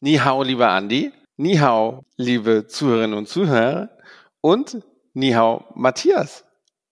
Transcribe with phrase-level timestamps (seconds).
[0.00, 1.10] Ni hao, lieber Andi.
[1.38, 3.88] Ni hao, liebe Zuhörerinnen und Zuhörer.
[4.42, 4.82] Und
[5.14, 6.44] Ni hao, Matthias.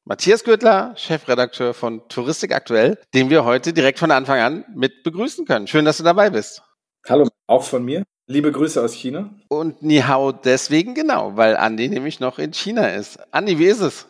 [0.04, 5.44] Matthias Gürtler, Chefredakteur von Touristik Aktuell, den wir heute direkt von Anfang an mit begrüßen
[5.44, 5.66] können.
[5.66, 6.62] Schön, dass du dabei bist.
[7.06, 8.04] Hallo, auch von mir.
[8.26, 9.34] Liebe Grüße aus China.
[9.48, 13.18] Und Ni hao deswegen genau, weil Andi nämlich noch in China ist.
[13.34, 14.06] Andi, wie ist es?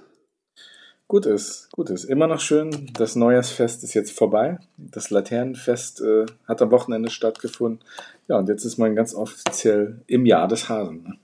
[1.07, 2.05] Gut ist, gut ist.
[2.05, 2.91] Immer noch schön.
[2.95, 4.59] Das Neujahrsfest ist jetzt vorbei.
[4.79, 7.85] Das Laternenfest äh, hat am Wochenende stattgefunden.
[8.27, 11.03] Ja, und jetzt ist man ganz offiziell im Jahr des Hasen.
[11.03, 11.19] Ne?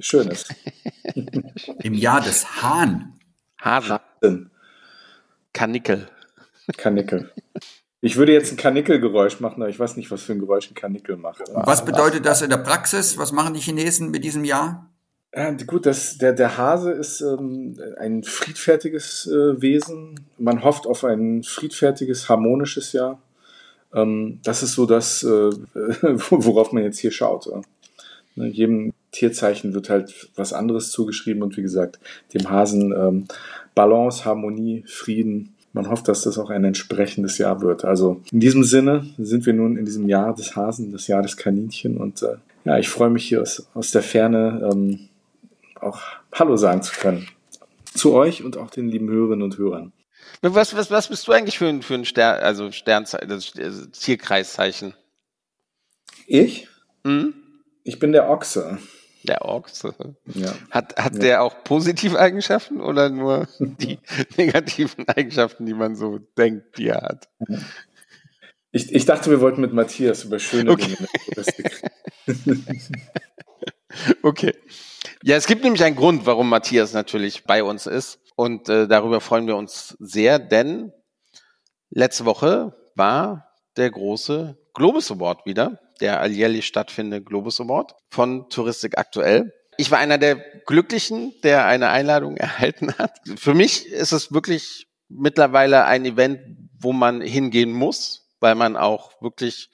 [0.00, 0.52] Schön ist.
[1.84, 3.20] Im Jahr des Hahn.
[3.60, 3.98] Hasen.
[4.20, 4.50] Hasen.
[5.52, 6.08] Kanickel.
[6.76, 7.30] Kanickel.
[8.00, 10.74] Ich würde jetzt ein Kanickelgeräusch machen, aber ich weiß nicht, was für ein Geräusch ein
[10.74, 11.42] Kanickel macht.
[11.52, 13.16] Was bedeutet das in der Praxis?
[13.16, 14.90] Was machen die Chinesen mit diesem Jahr?
[15.36, 20.20] Ja, gut, das, der, der Hase ist ähm, ein friedfertiges äh, Wesen.
[20.38, 23.20] Man hofft auf ein friedfertiges, harmonisches Jahr.
[23.92, 25.26] Ähm, das ist so das, äh,
[26.30, 27.48] worauf man jetzt hier schaut.
[28.36, 31.98] Ne, jedem Tierzeichen wird halt was anderes zugeschrieben und wie gesagt,
[32.32, 33.24] dem Hasen ähm,
[33.74, 35.54] Balance, Harmonie, Frieden.
[35.72, 37.84] Man hofft, dass das auch ein entsprechendes Jahr wird.
[37.84, 41.36] Also in diesem Sinne sind wir nun in diesem Jahr des Hasen, das Jahr des
[41.36, 45.08] Kaninchen und äh, ja, ich freue mich hier aus, aus der Ferne ähm,
[45.84, 46.00] auch
[46.32, 47.28] Hallo sagen zu können.
[47.94, 49.92] Zu euch und auch den lieben Hörerinnen und Hörern.
[50.42, 54.94] Was, was, was bist du eigentlich für ein, für ein Stern, also Sternzeichen, also Tierkreiszeichen?
[56.26, 56.68] Ich?
[57.06, 57.34] Hm?
[57.84, 58.78] Ich bin der Ochse.
[59.22, 59.94] Der Ochse.
[60.26, 60.52] Ja.
[60.70, 61.18] Hat, hat Ja.
[61.20, 63.98] der auch positive Eigenschaften oder nur die
[64.36, 67.28] negativen Eigenschaften, die man so denkt, die er hat?
[68.72, 70.96] Ich, ich dachte, wir wollten mit Matthias über schöne Okay.
[70.96, 71.08] Dinge.
[74.22, 74.52] Okay.
[75.26, 78.18] Ja, es gibt nämlich einen Grund, warum Matthias natürlich bei uns ist.
[78.36, 80.92] Und äh, darüber freuen wir uns sehr, denn
[81.88, 83.48] letzte Woche war
[83.78, 89.54] der große Globus Award wieder, der alljährlich stattfindende Globus Award von Touristik aktuell.
[89.78, 90.36] Ich war einer der
[90.66, 93.18] Glücklichen, der eine Einladung erhalten hat.
[93.36, 96.40] Für mich ist es wirklich mittlerweile ein Event,
[96.78, 99.70] wo man hingehen muss, weil man auch wirklich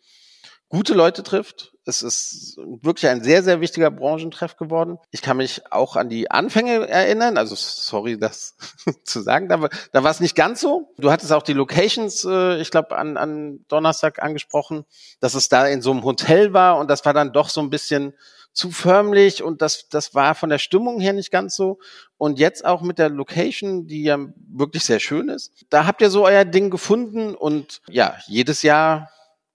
[0.68, 1.72] gute Leute trifft.
[1.90, 4.98] Es ist wirklich ein sehr, sehr wichtiger Branchentreff geworden.
[5.10, 7.36] Ich kann mich auch an die Anfänge erinnern.
[7.36, 8.56] Also sorry, das
[9.04, 9.48] zu sagen.
[9.48, 10.92] Da, da war es nicht ganz so.
[10.98, 14.84] Du hattest auch die Locations, äh, ich glaube, an, an Donnerstag angesprochen,
[15.18, 17.70] dass es da in so einem Hotel war und das war dann doch so ein
[17.70, 18.14] bisschen
[18.52, 21.78] zu förmlich und das, das war von der Stimmung her nicht ganz so.
[22.18, 24.18] Und jetzt auch mit der Location, die ja
[24.48, 25.52] wirklich sehr schön ist.
[25.70, 29.10] Da habt ihr so euer Ding gefunden und ja, jedes Jahr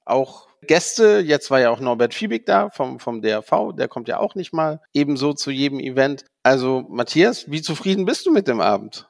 [0.06, 1.20] auch Gäste.
[1.26, 3.74] Jetzt war ja auch Norbert Fiebig da vom, vom DRV.
[3.78, 6.26] Der kommt ja auch nicht mal ebenso zu jedem Event.
[6.44, 9.10] Also Matthias, wie zufrieden bist du mit dem Abend?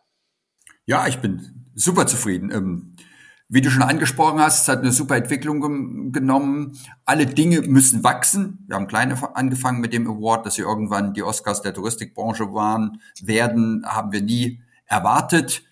[0.85, 2.51] Ja, ich bin super zufrieden.
[2.51, 2.95] Ähm,
[3.47, 6.79] wie du schon angesprochen hast, es hat eine super Entwicklung genommen.
[7.05, 8.65] Alle Dinge müssen wachsen.
[8.67, 13.01] Wir haben kleine angefangen mit dem Award, dass sie irgendwann die Oscars der Touristikbranche waren,
[13.21, 15.63] werden, haben wir nie erwartet.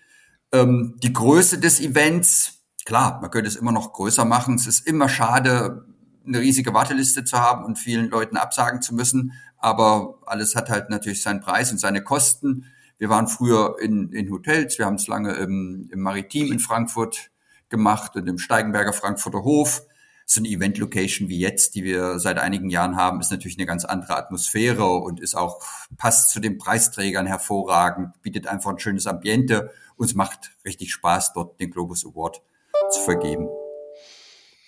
[0.51, 4.55] Ähm, die Größe des Events, klar, man könnte es immer noch größer machen.
[4.55, 5.85] Es ist immer schade,
[6.25, 9.33] eine riesige Warteliste zu haben und vielen Leuten absagen zu müssen.
[9.57, 12.66] Aber alles hat halt natürlich seinen Preis und seine Kosten.
[12.97, 17.31] Wir waren früher in, in Hotels, wir haben es lange im, im Maritim in Frankfurt
[17.69, 19.83] gemacht und im Steigenberger Frankfurter Hof.
[20.25, 23.83] So eine Event-Location wie jetzt, die wir seit einigen Jahren haben, ist natürlich eine ganz
[23.83, 25.61] andere Atmosphäre und ist auch,
[25.97, 31.33] passt zu den Preisträgern hervorragend, bietet einfach ein schönes Ambiente und es macht richtig Spaß,
[31.33, 32.41] dort den Globus Award
[32.93, 33.47] zu vergeben.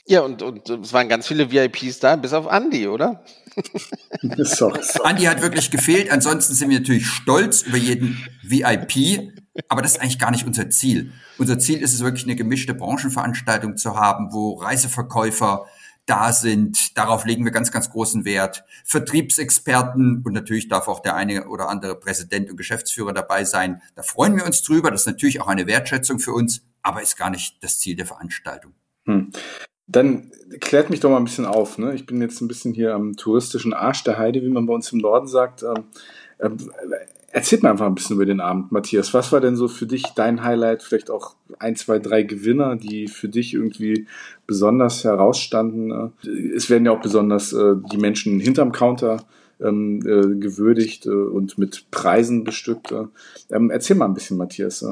[0.07, 3.23] Ja, und, und es waren ganz viele VIPs da, bis auf Andy, oder?
[4.37, 5.09] sorry, sorry.
[5.09, 6.11] Andi hat wirklich gefehlt.
[6.11, 9.33] Ansonsten sind wir natürlich stolz über jeden VIP.
[9.67, 11.11] Aber das ist eigentlich gar nicht unser Ziel.
[11.39, 15.65] Unser Ziel ist es wirklich, eine gemischte Branchenveranstaltung zu haben, wo Reiseverkäufer
[16.05, 16.97] da sind.
[16.97, 18.63] Darauf legen wir ganz, ganz großen Wert.
[18.83, 23.81] Vertriebsexperten und natürlich darf auch der eine oder andere Präsident und Geschäftsführer dabei sein.
[23.95, 24.91] Da freuen wir uns drüber.
[24.91, 28.05] Das ist natürlich auch eine Wertschätzung für uns, aber ist gar nicht das Ziel der
[28.05, 28.73] Veranstaltung.
[29.05, 29.31] Hm.
[29.87, 30.31] Dann
[30.61, 31.79] klärt mich doch mal ein bisschen auf.
[31.79, 31.95] Ne?
[31.95, 34.91] Ich bin jetzt ein bisschen hier am touristischen Arsch der Heide, wie man bei uns
[34.91, 35.63] im Norden sagt.
[35.63, 35.85] Ähm,
[36.39, 36.57] ähm,
[37.31, 39.15] erzählt mir einfach ein bisschen über den Abend, Matthias.
[39.15, 40.83] Was war denn so für dich dein Highlight?
[40.83, 44.07] Vielleicht auch ein, zwei, drei Gewinner, die für dich irgendwie
[44.45, 46.13] besonders herausstanden.
[46.55, 49.25] Es werden ja auch besonders äh, die Menschen hinterm Counter
[49.59, 52.93] ähm, äh, gewürdigt äh, und mit Preisen bestückt.
[53.49, 54.85] Ähm, erzähl mal ein bisschen, Matthias.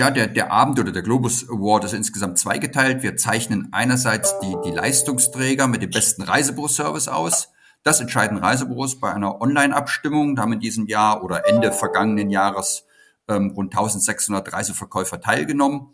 [0.00, 3.02] Ja, der, der Abend oder der Globus Award ist insgesamt zweigeteilt.
[3.02, 7.52] Wir zeichnen einerseits die, die Leistungsträger mit dem besten Reisebüroservice aus.
[7.82, 10.36] Das entscheiden Reisebüros bei einer Online-Abstimmung.
[10.36, 12.86] Da haben in diesem Jahr oder Ende vergangenen Jahres
[13.28, 15.88] ähm, rund 1600 Reiseverkäufer teilgenommen.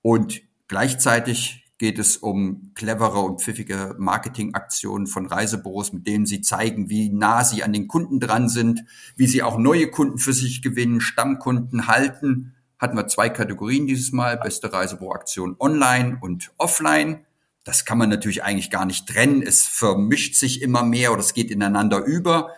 [0.00, 6.88] Und gleichzeitig geht es um clevere und pfiffige Marketingaktionen von Reisebüros, mit denen sie zeigen,
[6.88, 8.82] wie nah sie an den Kunden dran sind,
[9.14, 12.54] wie sie auch neue Kunden für sich gewinnen, Stammkunden halten.
[12.82, 17.24] Hatten wir zwei Kategorien dieses Mal, beste Reisebüroaktion online und offline.
[17.62, 19.40] Das kann man natürlich eigentlich gar nicht trennen.
[19.40, 22.50] Es vermischt sich immer mehr oder es geht ineinander über.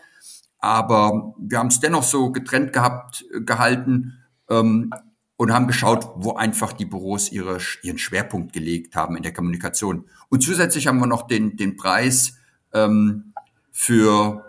[0.60, 4.24] Aber wir haben es dennoch so getrennt gehabt, gehalten.
[4.48, 4.94] Ähm,
[5.36, 10.08] und haben geschaut, wo einfach die Büros ihre, ihren Schwerpunkt gelegt haben in der Kommunikation.
[10.30, 12.38] Und zusätzlich haben wir noch den, den Preis
[12.72, 13.34] ähm,
[13.72, 14.44] für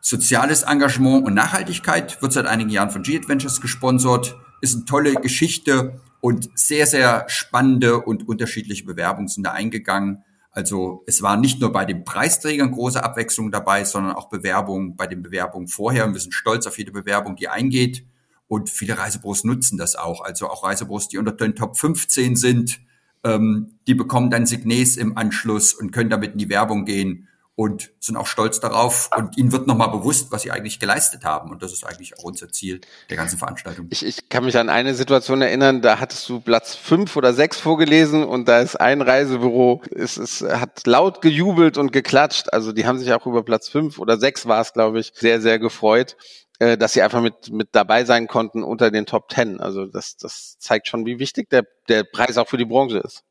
[0.00, 6.00] soziales Engagement und Nachhaltigkeit, wird seit einigen Jahren von G-Adventures gesponsert, ist eine tolle Geschichte
[6.20, 10.24] und sehr, sehr spannende und unterschiedliche Bewerbungen sind da eingegangen.
[10.50, 15.06] Also es war nicht nur bei den Preisträgern große Abwechslung dabei, sondern auch Bewerbungen bei
[15.06, 16.06] den Bewerbungen vorher.
[16.06, 18.04] Und wir sind stolz auf jede Bewerbung, die eingeht.
[18.48, 20.22] Und viele Reisebüros nutzen das auch.
[20.22, 22.80] Also auch Reisebüros, die unter den Top 15 sind,
[23.22, 27.90] ähm, die bekommen dann Signes im Anschluss und können damit in die Werbung gehen und
[28.00, 29.10] sind auch stolz darauf.
[29.16, 31.50] Und ihnen wird nochmal bewusst, was sie eigentlich geleistet haben.
[31.50, 33.88] Und das ist eigentlich auch unser Ziel der ganzen Veranstaltung.
[33.90, 37.58] Ich, ich kann mich an eine Situation erinnern, da hattest du Platz fünf oder sechs
[37.58, 42.52] vorgelesen und da ist ein Reisebüro, es, es hat laut gejubelt und geklatscht.
[42.52, 45.40] Also die haben sich auch über Platz fünf oder sechs war es, glaube ich, sehr,
[45.40, 46.16] sehr gefreut.
[46.58, 49.60] Äh, dass sie einfach mit, mit dabei sein konnten unter den Top Ten.
[49.60, 53.24] Also das, das zeigt schon, wie wichtig der, der Preis auch für die Branche ist.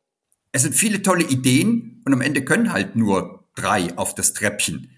[0.51, 4.91] Es sind viele tolle Ideen und am Ende können halt nur drei auf das Treppchen.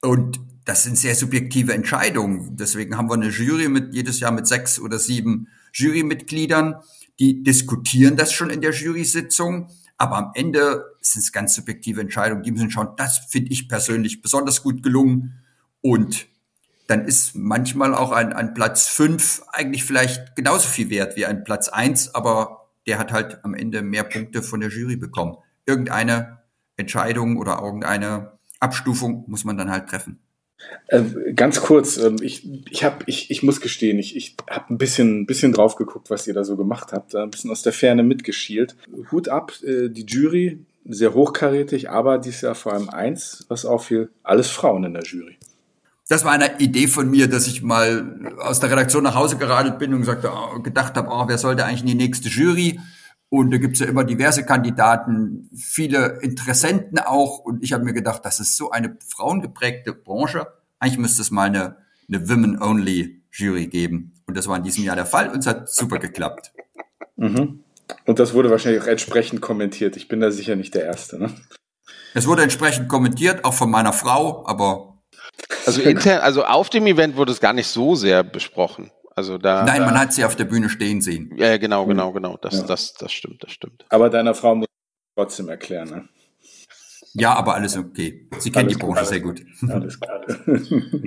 [0.00, 2.56] Und das sind sehr subjektive Entscheidungen.
[2.56, 6.76] Deswegen haben wir eine Jury mit jedes Jahr mit sechs oder sieben Jurymitgliedern,
[7.18, 9.68] die diskutieren das schon in der Jury-Sitzung.
[9.98, 12.42] Aber am Ende sind es ganz subjektive Entscheidungen.
[12.42, 15.40] Die müssen schauen, das finde ich persönlich besonders gut gelungen.
[15.80, 16.26] Und
[16.86, 21.44] dann ist manchmal auch ein, ein Platz fünf eigentlich vielleicht genauso viel wert wie ein
[21.44, 25.36] Platz eins, aber der hat halt am Ende mehr Punkte von der Jury bekommen.
[25.66, 26.43] Irgendeine
[26.76, 30.18] Entscheidung oder irgendeine Abstufung muss man dann halt treffen.
[30.88, 34.78] Äh, ganz kurz, äh, ich, ich, hab, ich, ich muss gestehen, ich, ich habe ein
[34.78, 38.02] bisschen, bisschen drauf geguckt, was ihr da so gemacht habt, ein bisschen aus der Ferne
[38.02, 38.76] mitgeschielt.
[39.10, 44.10] Hut ab, äh, die Jury, sehr hochkarätig, aber dies Jahr vor allem eins, was auffiel,
[44.22, 45.36] alles Frauen in der Jury.
[46.08, 49.78] Das war eine Idee von mir, dass ich mal aus der Redaktion nach Hause geradelt
[49.78, 50.26] bin und gesagt,
[50.62, 52.78] gedacht habe, oh, wer sollte eigentlich in die nächste Jury?
[53.34, 57.40] Und da gibt's ja immer diverse Kandidaten, viele Interessenten auch.
[57.40, 60.46] Und ich habe mir gedacht, das ist so eine frauengeprägte Branche.
[60.78, 61.78] Eigentlich müsste es mal eine,
[62.08, 64.14] eine Women-Only-Jury geben.
[64.26, 66.52] Und das war in diesem Jahr der Fall und es hat super geklappt.
[67.16, 67.64] Mhm.
[68.06, 69.96] Und das wurde wahrscheinlich auch entsprechend kommentiert.
[69.96, 71.18] Ich bin da sicher nicht der Erste.
[71.18, 71.34] Ne?
[72.14, 75.02] Es wurde entsprechend kommentiert, auch von meiner Frau, aber
[75.66, 78.92] also intern, also auf dem Event wurde es gar nicht so sehr besprochen.
[79.16, 79.64] Also da.
[79.64, 81.32] Nein, man hat sie auf der Bühne stehen sehen.
[81.36, 82.36] Ja, genau, genau, genau.
[82.36, 82.66] Das, ja.
[82.66, 83.84] das, das stimmt, das stimmt.
[83.88, 86.08] Aber deiner Frau muss ich trotzdem erklären, ne?
[87.12, 88.28] Ja, aber alles okay.
[88.38, 89.42] Sie kennt alles die Branche sehr gut.
[89.68, 90.20] Alles klar.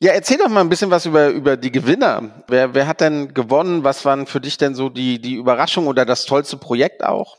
[0.00, 2.44] Ja, erzähl doch mal ein bisschen was über, über die Gewinner.
[2.46, 3.82] Wer, wer hat denn gewonnen?
[3.82, 7.36] Was waren für dich denn so die, die Überraschung oder das tollste Projekt auch?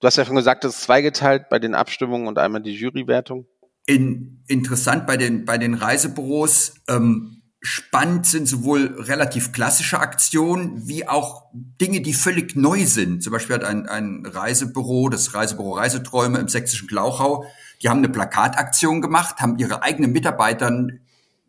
[0.00, 3.46] Du hast ja schon gesagt, es ist zweigeteilt bei den Abstimmungen und einmal die Jurywertung
[3.90, 6.74] in, interessant bei den, bei den Reisebüros.
[6.88, 13.22] Ähm, spannend sind sowohl relativ klassische Aktionen wie auch Dinge, die völlig neu sind.
[13.22, 17.44] Zum Beispiel hat ein, ein Reisebüro, das Reisebüro Reiseträume im sächsischen Glauchau,
[17.82, 21.00] die haben eine Plakataktion gemacht, haben ihre eigenen Mitarbeitern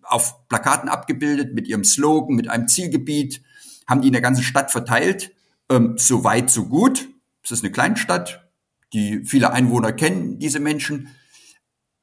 [0.04, 3.42] auf Plakaten abgebildet mit ihrem Slogan, mit einem Zielgebiet,
[3.88, 5.32] haben die in der ganzen Stadt verteilt.
[5.70, 7.08] Ähm, so weit, so gut.
[7.44, 8.50] Es ist eine Kleinstadt,
[8.94, 11.10] die viele Einwohner kennen, diese Menschen.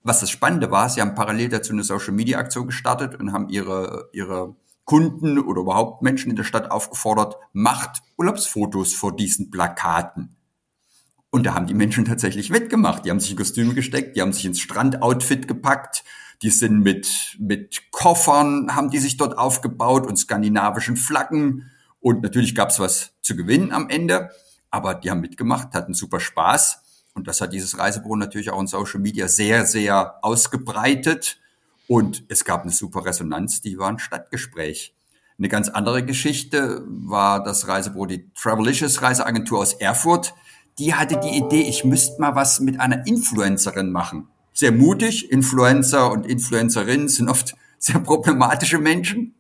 [0.09, 3.51] Was das Spannende war, sie haben parallel dazu eine Social Media Aktion gestartet und haben
[3.51, 10.35] ihre, ihre Kunden oder überhaupt Menschen in der Stadt aufgefordert, macht Urlaubsfotos vor diesen Plakaten.
[11.29, 13.05] Und da haben die Menschen tatsächlich mitgemacht.
[13.05, 16.05] Die haben sich in Kostüme gesteckt, die haben sich ins Strandoutfit gepackt,
[16.41, 21.71] die sind mit, mit Koffern, haben die sich dort aufgebaut und skandinavischen Flaggen.
[22.01, 24.31] Und natürlich gab's was zu gewinnen am Ende,
[24.71, 26.81] aber die haben mitgemacht, hatten super Spaß.
[27.19, 31.41] Und das hat dieses Reisebüro natürlich auch in Social Media sehr, sehr ausgebreitet.
[31.89, 34.95] Und es gab eine super Resonanz, die war ein Stadtgespräch.
[35.37, 40.33] Eine ganz andere Geschichte war das Reisebüro, die Travelicious Reiseagentur aus Erfurt.
[40.79, 44.29] Die hatte die Idee, ich müsste mal was mit einer Influencerin machen.
[44.53, 45.33] Sehr mutig.
[45.33, 49.35] Influencer und Influencerinnen sind oft sehr problematische Menschen.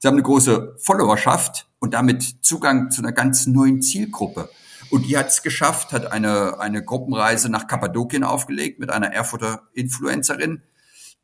[0.00, 4.50] Sie haben eine große Followerschaft und damit Zugang zu einer ganz neuen Zielgruppe.
[4.90, 9.62] Und die hat es geschafft, hat eine, eine Gruppenreise nach Kappadokien aufgelegt mit einer Erfurter
[9.72, 10.62] Influencerin.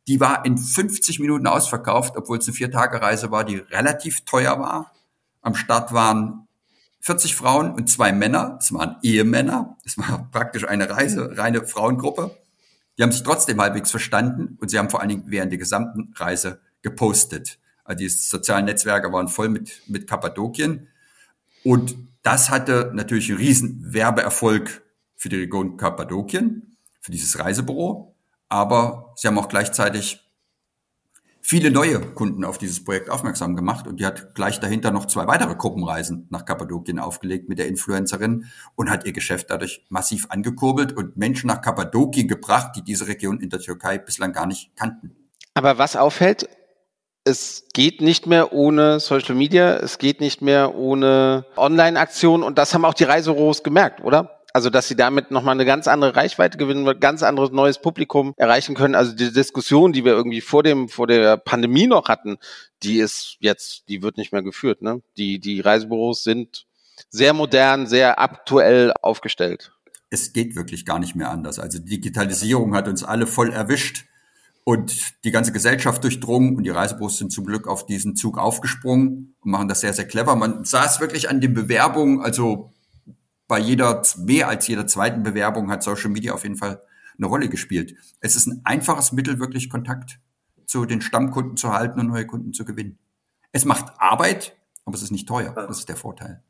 [0.09, 4.93] Die war in 50 Minuten ausverkauft, obwohl es eine Vier-Tage-Reise war, die relativ teuer war.
[5.41, 6.49] Am Start waren
[7.01, 8.59] 40 Frauen und zwei Männer.
[8.61, 9.77] Es waren Ehemänner.
[9.85, 12.37] Es war praktisch eine Reise, reine Frauengruppe.
[12.97, 16.13] Die haben sich trotzdem halbwegs verstanden und sie haben vor allen Dingen während der gesamten
[16.17, 17.59] Reise gepostet.
[17.85, 20.89] Also die sozialen Netzwerke waren voll mit, mit Kappadokien.
[21.65, 24.83] Und das hatte natürlich einen riesen Werbeerfolg
[25.17, 28.17] für die Region Kappadokien, für dieses Reisebüro.
[28.49, 30.21] Aber sie haben auch gleichzeitig
[31.41, 35.27] viele neue Kunden auf dieses Projekt aufmerksam gemacht und die hat gleich dahinter noch zwei
[35.27, 40.93] weitere Gruppenreisen nach Kappadokien aufgelegt mit der Influencerin und hat ihr Geschäft dadurch massiv angekurbelt
[40.93, 45.17] und Menschen nach Kappadokien gebracht, die diese Region in der Türkei bislang gar nicht kannten.
[45.55, 46.49] Aber was auffällt,
[47.25, 52.75] es geht nicht mehr ohne Social Media, es geht nicht mehr ohne Online-Aktionen und das
[52.75, 54.39] haben auch die Reisebüros gemerkt, oder?
[54.55, 58.75] Also, dass sie damit nochmal eine ganz andere Reichweite gewinnen, ganz anderes neues Publikum erreichen
[58.75, 58.95] können.
[58.95, 62.37] Also die Diskussion, die wir irgendwie vor dem, vor der Pandemie noch hatten,
[62.83, 64.83] die ist jetzt, die wird nicht mehr geführt.
[64.83, 65.01] Ne?
[65.17, 66.67] Die, die Reisebüros sind
[67.09, 69.73] sehr modern, sehr aktuell aufgestellt.
[70.11, 71.59] Es geht wirklich gar nicht mehr anders.
[71.59, 74.05] Also Digitalisierung hat uns alle voll erwischt
[74.65, 79.35] und die ganze Gesellschaft durchdrungen und die Reisebüros sind zum Glück auf diesen Zug aufgesprungen
[79.41, 80.37] und machen das sehr, sehr clever.
[80.37, 82.73] Man es wirklich an den Bewerbungen, also
[83.49, 86.81] bei jeder, mehr als jeder zweiten Bewerbung hat Social Media auf jeden Fall
[87.19, 87.95] eine Rolle gespielt.
[88.21, 90.21] Es ist ein einfaches Mittel, wirklich Kontakt
[90.67, 92.99] zu den Stammkunden zu halten und neue Kunden zu gewinnen.
[93.51, 95.53] Es macht Arbeit, aber es ist nicht teuer.
[95.55, 96.43] Das ist der Vorteil.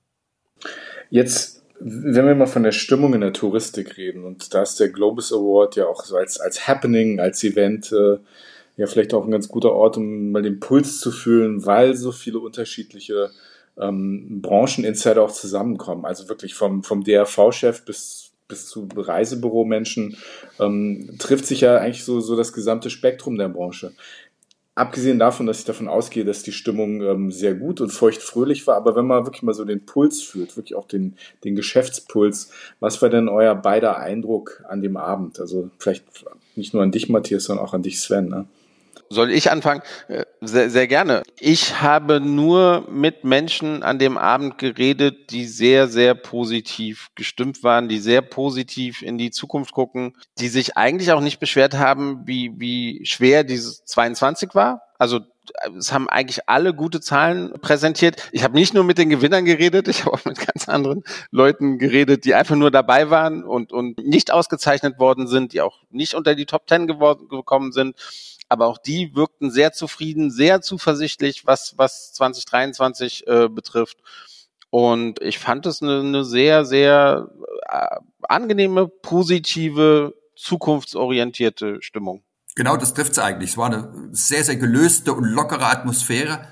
[1.11, 4.89] Jetzt, wenn wir mal von der Stimmung in der Touristik reden, und da ist der
[4.89, 8.19] Globus Award ja auch so als, als Happening, als Event, äh,
[8.77, 12.13] ja vielleicht auch ein ganz guter Ort, um mal den Puls zu fühlen, weil so
[12.13, 13.31] viele unterschiedliche
[13.79, 16.05] ähm, Brancheninsider auch zusammenkommen.
[16.05, 20.17] Also wirklich vom, vom DRV-Chef bis bis zu Reisebüromenschen
[20.61, 23.93] ähm, trifft sich ja eigentlich so, so das gesamte Spektrum der Branche.
[24.75, 28.77] Abgesehen davon, dass ich davon ausgehe, dass die Stimmung ähm, sehr gut und feuchtfröhlich war,
[28.77, 32.51] aber wenn man wirklich mal so den Puls fühlt, wirklich auch den, den Geschäftspuls,
[32.81, 35.39] was war denn euer beider Eindruck an dem Abend?
[35.41, 36.05] Also vielleicht
[36.57, 38.31] nicht nur an dich, Matthias, sondern auch an dich, Sven.
[38.31, 38.47] Ne?
[39.13, 39.83] Soll ich anfangen?
[40.09, 41.23] Äh, sehr, sehr gerne.
[41.39, 47.89] Ich habe nur mit Menschen an dem Abend geredet, die sehr, sehr positiv gestimmt waren,
[47.89, 52.53] die sehr positiv in die Zukunft gucken, die sich eigentlich auch nicht beschwert haben, wie,
[52.57, 54.83] wie schwer dieses 22 war.
[54.99, 55.21] Also
[55.77, 58.31] es haben eigentlich alle gute Zahlen präsentiert.
[58.33, 61.79] Ich habe nicht nur mit den Gewinnern geredet, ich habe auch mit ganz anderen Leuten
[61.79, 66.15] geredet, die einfach nur dabei waren und, und nicht ausgezeichnet worden sind, die auch nicht
[66.15, 67.97] unter die Top Ten gekommen sind
[68.53, 73.97] aber auch die wirkten sehr zufrieden, sehr zuversichtlich, was, was 2023 äh, betrifft.
[74.69, 77.31] Und ich fand es eine, eine sehr, sehr
[77.71, 77.97] äh,
[78.29, 82.25] angenehme, positive, zukunftsorientierte Stimmung.
[82.55, 83.53] Genau, das trifft es eigentlich.
[83.53, 86.47] Es war eine sehr, sehr gelöste und lockere Atmosphäre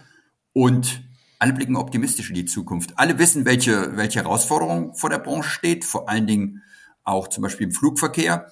[0.55, 1.03] und
[1.39, 2.93] alle blicken optimistisch in die Zukunft.
[2.97, 6.63] Alle wissen, welche, welche Herausforderung vor der Branche steht, vor allen Dingen
[7.05, 8.51] auch zum Beispiel im Flugverkehr.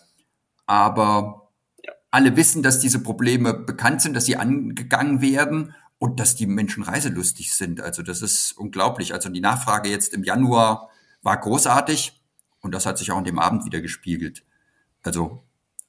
[0.66, 1.47] Aber
[2.10, 6.82] alle wissen, dass diese Probleme bekannt sind, dass sie angegangen werden und dass die Menschen
[6.82, 7.80] reiselustig sind.
[7.80, 9.12] Also das ist unglaublich.
[9.12, 10.90] Also die Nachfrage jetzt im Januar
[11.22, 12.20] war großartig
[12.60, 14.44] und das hat sich auch an dem Abend wieder gespiegelt.
[15.02, 15.42] Also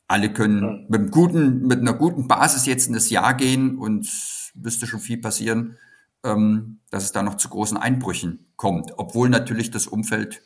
[0.08, 4.10] alle können mit, einem guten, mit einer guten Basis jetzt in das Jahr gehen und
[4.56, 5.78] müsste schon viel passieren,
[6.24, 8.94] ähm, dass es da noch zu großen Einbrüchen kommt.
[8.98, 10.42] Obwohl natürlich das Umfeld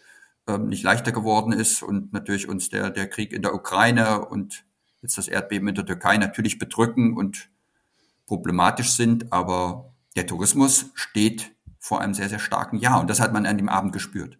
[0.47, 4.65] ähm, nicht leichter geworden ist und natürlich uns der, der Krieg in der Ukraine und
[5.03, 7.49] jetzt das Erdbeben in der Türkei natürlich bedrücken und
[8.25, 13.33] problematisch sind, aber der Tourismus steht vor einem sehr, sehr starken Jahr und das hat
[13.33, 14.39] man an dem Abend gespürt.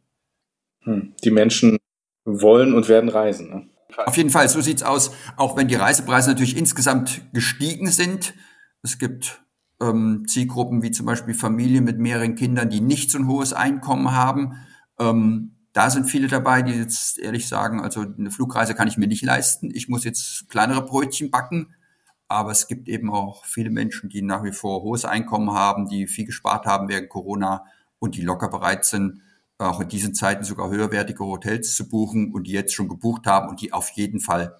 [0.83, 1.13] Hm.
[1.23, 1.77] Die Menschen
[2.25, 3.49] wollen und werden reisen.
[3.49, 3.69] Ne?
[3.97, 5.11] Auf jeden Fall, so sieht's aus.
[5.35, 8.33] Auch wenn die Reisepreise natürlich insgesamt gestiegen sind.
[8.81, 9.43] Es gibt
[9.81, 14.11] ähm, Zielgruppen wie zum Beispiel Familien mit mehreren Kindern, die nicht so ein hohes Einkommen
[14.11, 14.53] haben.
[14.99, 19.07] Ähm, da sind viele dabei, die jetzt ehrlich sagen, also eine Flugreise kann ich mir
[19.07, 19.71] nicht leisten.
[19.73, 21.73] Ich muss jetzt kleinere Brötchen backen.
[22.27, 26.07] Aber es gibt eben auch viele Menschen, die nach wie vor hohes Einkommen haben, die
[26.07, 27.65] viel gespart haben während Corona
[27.99, 29.21] und die locker bereit sind,
[29.57, 33.49] auch in diesen Zeiten sogar höherwertige Hotels zu buchen und die jetzt schon gebucht haben
[33.49, 34.59] und die auf jeden Fall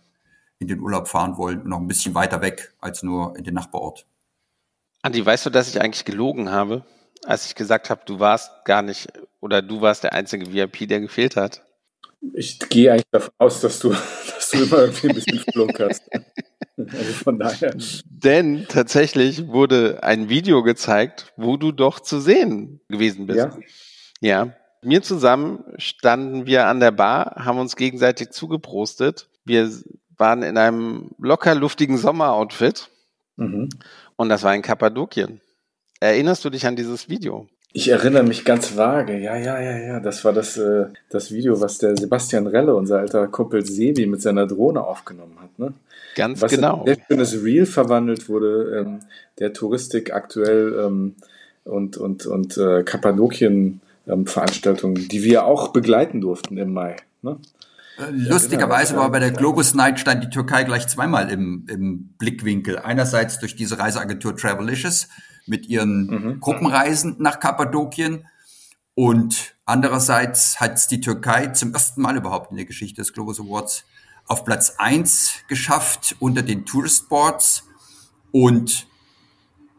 [0.60, 3.53] in den Urlaub fahren wollen und noch ein bisschen weiter weg als nur in den
[3.53, 4.05] Nachbarort.
[5.01, 6.86] Andi, weißt du, dass ich eigentlich gelogen habe?
[7.25, 9.08] Als ich gesagt habe, du warst gar nicht
[9.39, 11.62] oder du warst der einzige VIP, der gefehlt hat?
[12.34, 13.89] Ich gehe eigentlich davon aus, dass du,
[14.36, 16.03] dass du immer irgendwie ein bisschen Flunk hast.
[16.75, 17.75] Also von daher.
[18.06, 23.38] Denn tatsächlich wurde ein Video gezeigt, wo du doch zu sehen gewesen bist.
[23.38, 23.58] Ja.
[24.22, 24.53] Ja.
[24.82, 29.30] Mir zusammen standen wir an der Bar, haben uns gegenseitig zugeprostet.
[29.46, 29.72] Wir
[30.18, 32.89] waren in einem locker luftigen Sommeroutfit.
[33.36, 33.70] Mhm.
[34.15, 35.42] Und das war in Kappadokien.
[36.03, 37.48] Erinnerst du dich an dieses Video?
[37.72, 39.17] Ich erinnere mich ganz vage.
[39.19, 40.01] Ja, ja, ja, ja.
[40.01, 44.22] Das war das, äh, das Video, was der Sebastian Relle, unser alter Kumpel Sebi, mit
[44.22, 45.57] seiner Drohne aufgenommen hat.
[45.57, 45.72] Ne?
[46.15, 46.83] Ganz was genau.
[46.86, 49.00] Was in das Reel verwandelt wurde, ähm,
[49.39, 51.15] der Touristik aktuell ähm,
[51.63, 56.98] und, und, und äh, Kappadokien-Veranstaltungen, ähm, die wir auch begleiten durften im Mai.
[57.22, 57.38] Ne?
[57.97, 62.79] Lustigerweise war bei der Globus Night stand die Türkei gleich zweimal im, im Blickwinkel.
[62.79, 65.09] Einerseits durch diese Reiseagentur Travelicious
[65.45, 66.39] mit ihren mhm.
[66.39, 68.25] Gruppenreisen nach Kappadokien
[68.95, 73.39] und andererseits hat es die Türkei zum ersten Mal überhaupt in der Geschichte des Globus
[73.39, 73.85] Awards
[74.27, 77.63] auf Platz eins geschafft unter den Tourist Boards
[78.31, 78.88] und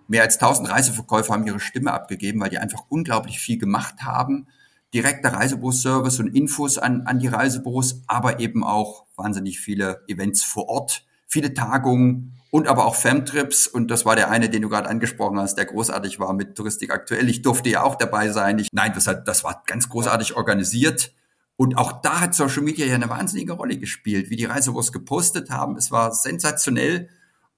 [0.07, 4.47] mehr als 1000 Reiseverkäufer haben ihre Stimme abgegeben, weil die einfach unglaublich viel gemacht haben
[4.95, 10.69] direkter Reisebüroservice und Infos an, an die Reisebüros, aber eben auch wahnsinnig viele Events vor
[10.69, 13.67] Ort, viele Tagungen und aber auch Femtrips.
[13.67, 16.93] Und das war der eine, den du gerade angesprochen hast, der großartig war mit Touristik
[16.93, 17.29] aktuell.
[17.29, 18.61] Ich durfte ja auch dabei sein.
[18.61, 21.13] Ich, nein, das, hat, das war ganz großartig organisiert.
[21.57, 25.51] Und auch da hat Social Media ja eine wahnsinnige Rolle gespielt, wie die Reisebüros gepostet
[25.51, 25.77] haben.
[25.77, 27.09] Es war sensationell.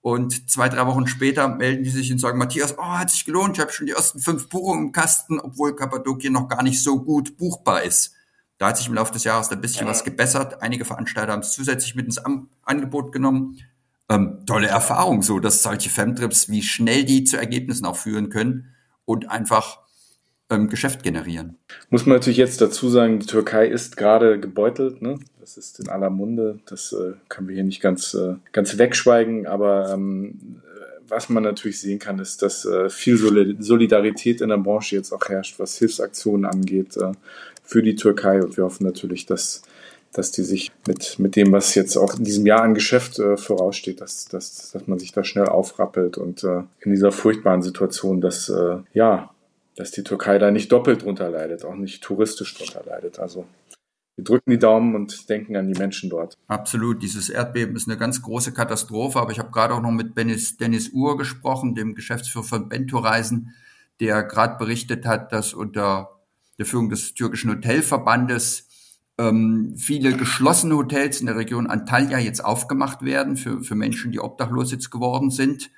[0.07, 3.57] Und zwei, drei Wochen später melden die sich und sagen, Matthias, oh, hat sich gelohnt,
[3.57, 7.03] ich habe schon die ersten fünf Buchungen im Kasten, obwohl Kappadokien noch gar nicht so
[7.03, 8.13] gut buchbar ist.
[8.57, 10.63] Da hat sich im Laufe des Jahres ein bisschen was gebessert.
[10.63, 12.21] Einige Veranstalter haben es zusätzlich mit ins
[12.63, 13.59] Angebot genommen.
[14.09, 18.77] Ähm, tolle Erfahrung, so dass solche Femtrips, wie schnell die zu Ergebnissen auch führen können
[19.07, 19.81] und einfach
[20.51, 21.57] ähm, Geschäft generieren.
[21.91, 25.03] Muss man natürlich jetzt dazu sagen, die Türkei ist gerade gebeutelt.
[25.03, 25.19] Ne?
[25.41, 26.61] Das ist in aller Munde.
[26.67, 29.47] Das äh, können wir hier nicht ganz, äh, ganz wegschweigen.
[29.47, 30.63] Aber ähm,
[31.09, 33.17] was man natürlich sehen kann, ist, dass äh, viel
[33.59, 37.13] Solidarität in der Branche jetzt auch herrscht, was Hilfsaktionen angeht äh,
[37.63, 38.43] für die Türkei.
[38.43, 39.63] Und wir hoffen natürlich, dass
[40.13, 43.37] dass die sich mit, mit dem, was jetzt auch in diesem Jahr an Geschäft äh,
[43.37, 48.23] voraussteht, dass, dass, dass man sich da schnell aufrappelt und äh, in dieser furchtbaren Situation,
[48.23, 49.31] dass äh, ja,
[49.77, 53.19] dass die Türkei da nicht doppelt drunter leidet, auch nicht touristisch drunter leidet.
[53.19, 53.47] Also
[54.17, 56.39] wir drücken die Daumen und denken an die Menschen dort.
[56.49, 60.17] Absolut, dieses Erdbeben ist eine ganz große Katastrophe, aber ich habe gerade auch noch mit
[60.17, 63.55] Dennis, Dennis Uhr gesprochen, dem Geschäftsführer von Bento Reisen,
[64.01, 66.21] der gerade berichtet hat, dass unter
[66.59, 68.69] der Führung des türkischen Hotelverbandes
[69.19, 74.21] ähm, viele geschlossene Hotels in der Region Antalya jetzt aufgemacht werden für, für Menschen, die
[74.21, 75.71] obdachlos jetzt geworden sind.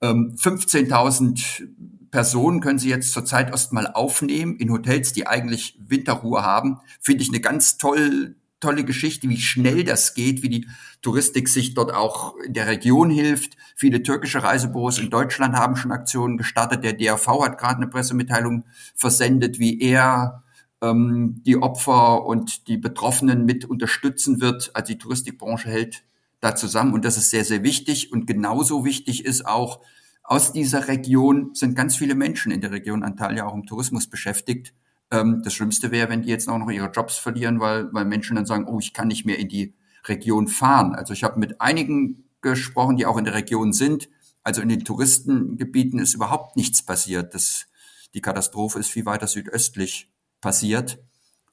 [0.00, 1.68] Ähm, 15.000
[2.14, 6.78] Personen können Sie jetzt zurzeit erstmal aufnehmen in Hotels, die eigentlich Winterruhe haben.
[7.00, 10.68] Finde ich eine ganz toll, tolle Geschichte, wie schnell das geht, wie die
[11.02, 13.56] Touristik sich dort auch in der Region hilft.
[13.74, 16.84] Viele türkische Reisebüros in Deutschland haben schon Aktionen gestartet.
[16.84, 18.62] Der DRV hat gerade eine Pressemitteilung
[18.94, 20.44] versendet, wie er
[20.82, 24.70] ähm, die Opfer und die Betroffenen mit unterstützen wird.
[24.74, 26.04] Also die Touristikbranche hält
[26.38, 28.12] da zusammen und das ist sehr, sehr wichtig.
[28.12, 29.80] Und genauso wichtig ist auch,
[30.24, 34.74] aus dieser Region sind ganz viele Menschen in der Region Antalya auch im Tourismus beschäftigt.
[35.10, 38.36] Ähm, das Schlimmste wäre, wenn die jetzt auch noch ihre Jobs verlieren, weil, weil Menschen
[38.36, 39.74] dann sagen, oh, ich kann nicht mehr in die
[40.06, 40.94] Region fahren.
[40.94, 44.08] Also ich habe mit einigen gesprochen, die auch in der Region sind.
[44.42, 47.34] Also in den Touristengebieten ist überhaupt nichts passiert.
[47.34, 47.66] Das,
[48.14, 50.10] die Katastrophe ist viel weiter südöstlich
[50.40, 50.98] passiert.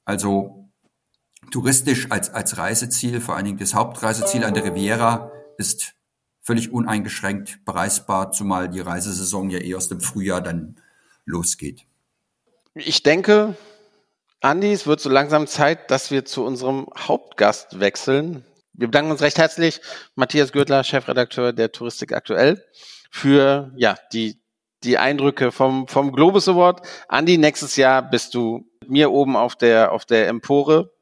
[0.04, 0.70] Also
[1.50, 5.94] touristisch als, als Reiseziel, vor allen Dingen das Hauptreiseziel an der Riviera ist
[6.42, 10.76] völlig uneingeschränkt bereisbar, zumal die Reisesaison ja eh erst im Frühjahr dann
[11.24, 11.86] losgeht.
[12.74, 13.56] Ich denke,
[14.40, 18.44] Andi, es wird so langsam Zeit, dass wir zu unserem Hauptgast wechseln.
[18.72, 19.80] Wir bedanken uns recht herzlich,
[20.16, 22.64] Matthias Gürtler, Chefredakteur der Touristik aktuell,
[23.10, 24.40] für ja die
[24.82, 26.84] die Eindrücke vom vom Globus Award.
[27.06, 30.92] Andi, nächstes Jahr bist du mit mir oben auf der auf der Empore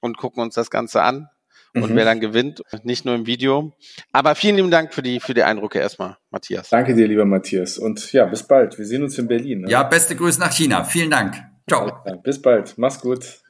[0.00, 1.28] und gucken uns das Ganze an
[1.74, 1.96] und mhm.
[1.96, 3.76] wer dann gewinnt, nicht nur im Video.
[4.12, 6.70] Aber vielen lieben Dank für die, für die Eindrücke erstmal, Matthias.
[6.70, 7.78] Danke dir, lieber Matthias.
[7.78, 8.78] Und ja, bis bald.
[8.78, 9.62] Wir sehen uns in Berlin.
[9.62, 9.70] Ne?
[9.70, 10.84] Ja, beste Grüße nach China.
[10.84, 11.34] Vielen Dank.
[11.68, 11.92] Ciao.
[12.06, 12.74] Ja, bis bald.
[12.76, 13.40] Mach's gut.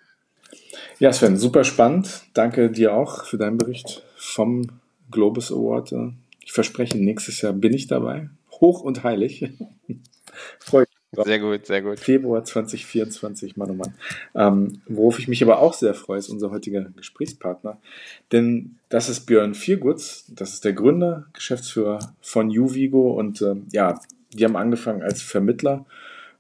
[0.99, 2.23] Ja, Sven, super spannend.
[2.35, 5.93] Danke dir auch für deinen Bericht vom Globus Award.
[6.45, 8.31] Ich verspreche, nächstes Jahr bin ich dabei.
[8.61, 9.51] Hoch und heilig.
[10.61, 10.86] Freue
[11.25, 11.99] sehr gut, sehr gut.
[11.99, 13.95] Februar 2024, Mann oh Mann.
[14.35, 17.79] Ähm, worauf ich mich aber auch sehr freue, ist unser heutiger Gesprächspartner.
[18.33, 24.01] Denn das ist Björn Viergutz, das ist der Gründer, Geschäftsführer von Uvigo und ähm, ja,
[24.33, 25.87] die haben angefangen als Vermittler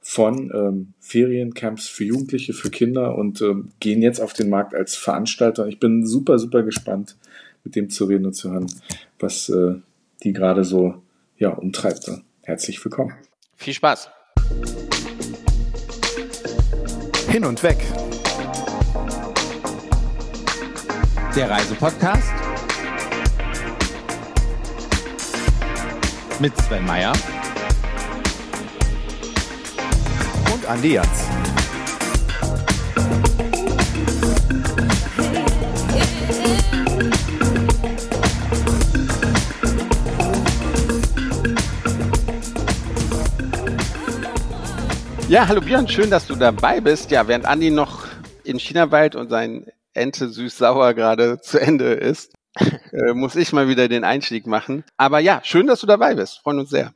[0.01, 4.95] von ähm, Feriencamps für Jugendliche, für Kinder und ähm, gehen jetzt auf den Markt als
[4.95, 5.67] Veranstalter.
[5.67, 7.17] Ich bin super, super gespannt,
[7.65, 8.71] mit dem zu reden und zu hören,
[9.19, 9.75] was äh,
[10.23, 11.03] die gerade so
[11.39, 12.09] ja, umtreibt.
[12.43, 13.15] Herzlich willkommen.
[13.57, 14.11] Viel Spaß.
[17.29, 17.79] Hin und weg.
[21.35, 22.33] Der Reisepodcast
[26.41, 27.13] mit Sven Meyer
[30.69, 31.46] Andi Jans.
[45.29, 47.11] Ja, hallo Björn, schön, dass du dabei bist.
[47.11, 48.07] Ja, während Andi noch
[48.45, 53.67] in China weilt und sein Ente süß-sauer gerade zu Ende ist, äh, muss ich mal
[53.67, 54.85] wieder den Einstieg machen.
[54.97, 56.39] Aber ja, schön, dass du dabei bist.
[56.39, 56.95] Freuen uns sehr.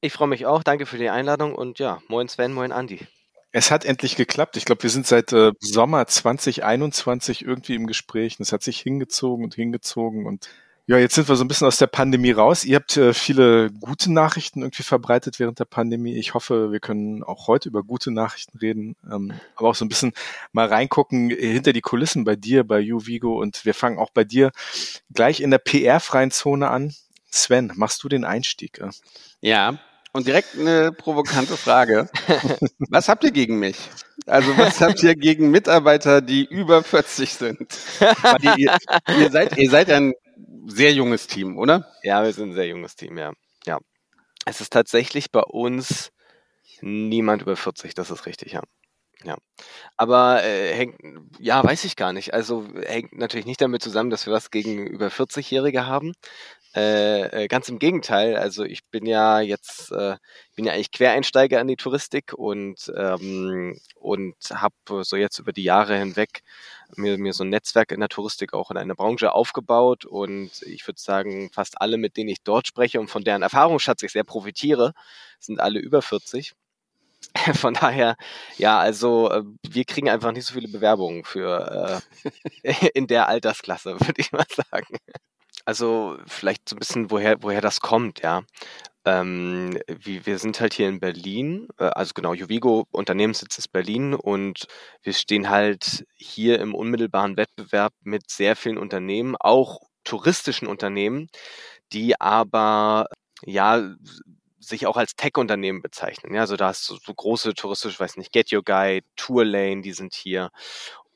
[0.00, 0.64] Ich freue mich auch.
[0.64, 3.06] Danke für die Einladung und ja, moin Sven, moin Andi.
[3.52, 4.56] Es hat endlich geklappt.
[4.56, 8.40] Ich glaube, wir sind seit äh, Sommer 2021 irgendwie im Gespräch.
[8.40, 10.48] Und es hat sich hingezogen und hingezogen und
[10.88, 12.64] ja, jetzt sind wir so ein bisschen aus der Pandemie raus.
[12.64, 16.14] Ihr habt äh, viele gute Nachrichten irgendwie verbreitet während der Pandemie.
[16.14, 19.88] Ich hoffe, wir können auch heute über gute Nachrichten reden, ähm, aber auch so ein
[19.88, 20.12] bisschen
[20.52, 23.40] mal reingucken äh, hinter die Kulissen bei dir, bei Vigo.
[23.40, 24.52] Und wir fangen auch bei dir
[25.12, 26.94] gleich in der PR-freien Zone an.
[27.30, 28.78] Sven, machst du den Einstieg?
[28.78, 28.90] Äh?
[29.40, 29.80] Ja,
[30.12, 32.08] und direkt eine provokante Frage.
[32.90, 33.76] Was habt ihr gegen mich?
[34.24, 37.78] Also was habt ihr gegen Mitarbeiter, die über 40 sind?
[38.56, 38.76] Ihr,
[39.18, 40.14] ihr, seid, ihr seid ein
[40.66, 41.92] sehr junges Team, oder?
[42.02, 43.32] Ja, wir sind ein sehr junges Team, ja.
[43.66, 43.78] Ja.
[44.46, 46.12] Es ist tatsächlich bei uns
[46.82, 48.62] niemand über 40, das ist richtig, ja.
[49.24, 49.36] Ja.
[49.96, 50.96] Aber äh, hängt,
[51.40, 52.34] ja, weiß ich gar nicht.
[52.34, 56.12] Also hängt natürlich nicht damit zusammen, dass wir was gegen über 40-Jährige haben.
[56.76, 58.36] Äh, äh, ganz im Gegenteil.
[58.36, 60.16] Also ich bin ja jetzt, äh,
[60.56, 65.62] bin ja eigentlich Quereinsteiger in die Touristik und ähm, und habe so jetzt über die
[65.62, 66.42] Jahre hinweg
[66.96, 70.86] mir, mir so ein Netzwerk in der Touristik auch in einer Branche aufgebaut und ich
[70.86, 74.24] würde sagen, fast alle, mit denen ich dort spreche und von deren Erfahrungsschatz ich sehr
[74.24, 74.92] profitiere,
[75.40, 76.52] sind alle über 40.
[77.54, 78.16] Von daher,
[78.58, 82.02] ja, also äh, wir kriegen einfach nicht so viele Bewerbungen für
[82.62, 84.96] äh, in der Altersklasse, würde ich mal sagen.
[85.68, 88.44] Also vielleicht so ein bisschen, woher, woher das kommt, ja.
[89.04, 94.14] Ähm, wie, wir sind halt hier in Berlin, äh, also genau, Juvigo Unternehmenssitz ist Berlin
[94.14, 94.66] und
[95.02, 101.28] wir stehen halt hier im unmittelbaren Wettbewerb mit sehr vielen Unternehmen, auch touristischen Unternehmen,
[101.92, 103.06] die aber
[103.44, 103.94] ja
[104.60, 106.34] sich auch als Tech-Unternehmen bezeichnen.
[106.34, 109.92] Ja, also da hast du so große touristische, weiß nicht, Get Your Guide, Tourlane, die
[109.92, 110.50] sind hier.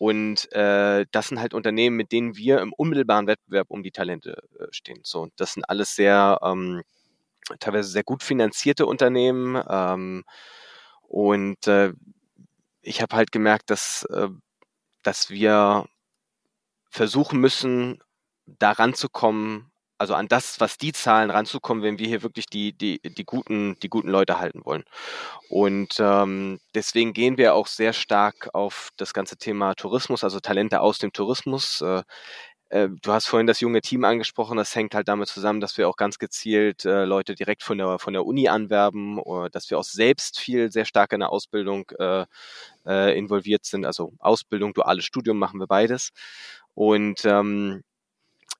[0.00, 4.42] Und äh, das sind halt Unternehmen, mit denen wir im unmittelbaren Wettbewerb um die Talente
[4.58, 5.00] äh, stehen.
[5.02, 6.82] So, und das sind alles sehr ähm,
[7.58, 9.62] teilweise sehr gut finanzierte Unternehmen.
[9.68, 10.24] Ähm,
[11.02, 11.92] und äh,
[12.82, 14.28] ich habe halt gemerkt, dass, äh,
[15.02, 15.86] dass wir
[16.90, 18.02] versuchen müssen,
[18.46, 19.69] daran zu kommen,
[20.00, 23.78] also an das, was die Zahlen ranzukommen, wenn wir hier wirklich die, die, die, guten,
[23.80, 24.84] die guten Leute halten wollen.
[25.50, 30.80] Und ähm, deswegen gehen wir auch sehr stark auf das ganze Thema Tourismus, also Talente
[30.80, 31.82] aus dem Tourismus.
[31.82, 32.02] Äh,
[32.70, 35.86] äh, du hast vorhin das junge Team angesprochen, das hängt halt damit zusammen, dass wir
[35.86, 39.78] auch ganz gezielt äh, Leute direkt von der, von der Uni anwerben, oder dass wir
[39.78, 42.24] auch selbst viel sehr stark in der Ausbildung äh,
[42.86, 43.84] äh, involviert sind.
[43.84, 46.10] Also Ausbildung, duales Studium machen wir beides.
[46.74, 47.82] Und ähm,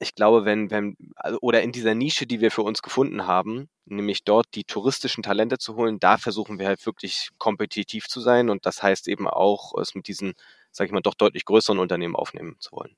[0.03, 3.69] ich glaube, wenn, wenn, also, oder in dieser Nische, die wir für uns gefunden haben,
[3.85, 8.49] nämlich dort die touristischen Talente zu holen, da versuchen wir halt wirklich kompetitiv zu sein
[8.49, 10.33] und das heißt eben auch, es mit diesen,
[10.71, 12.97] sag ich mal, doch deutlich größeren Unternehmen aufnehmen zu wollen.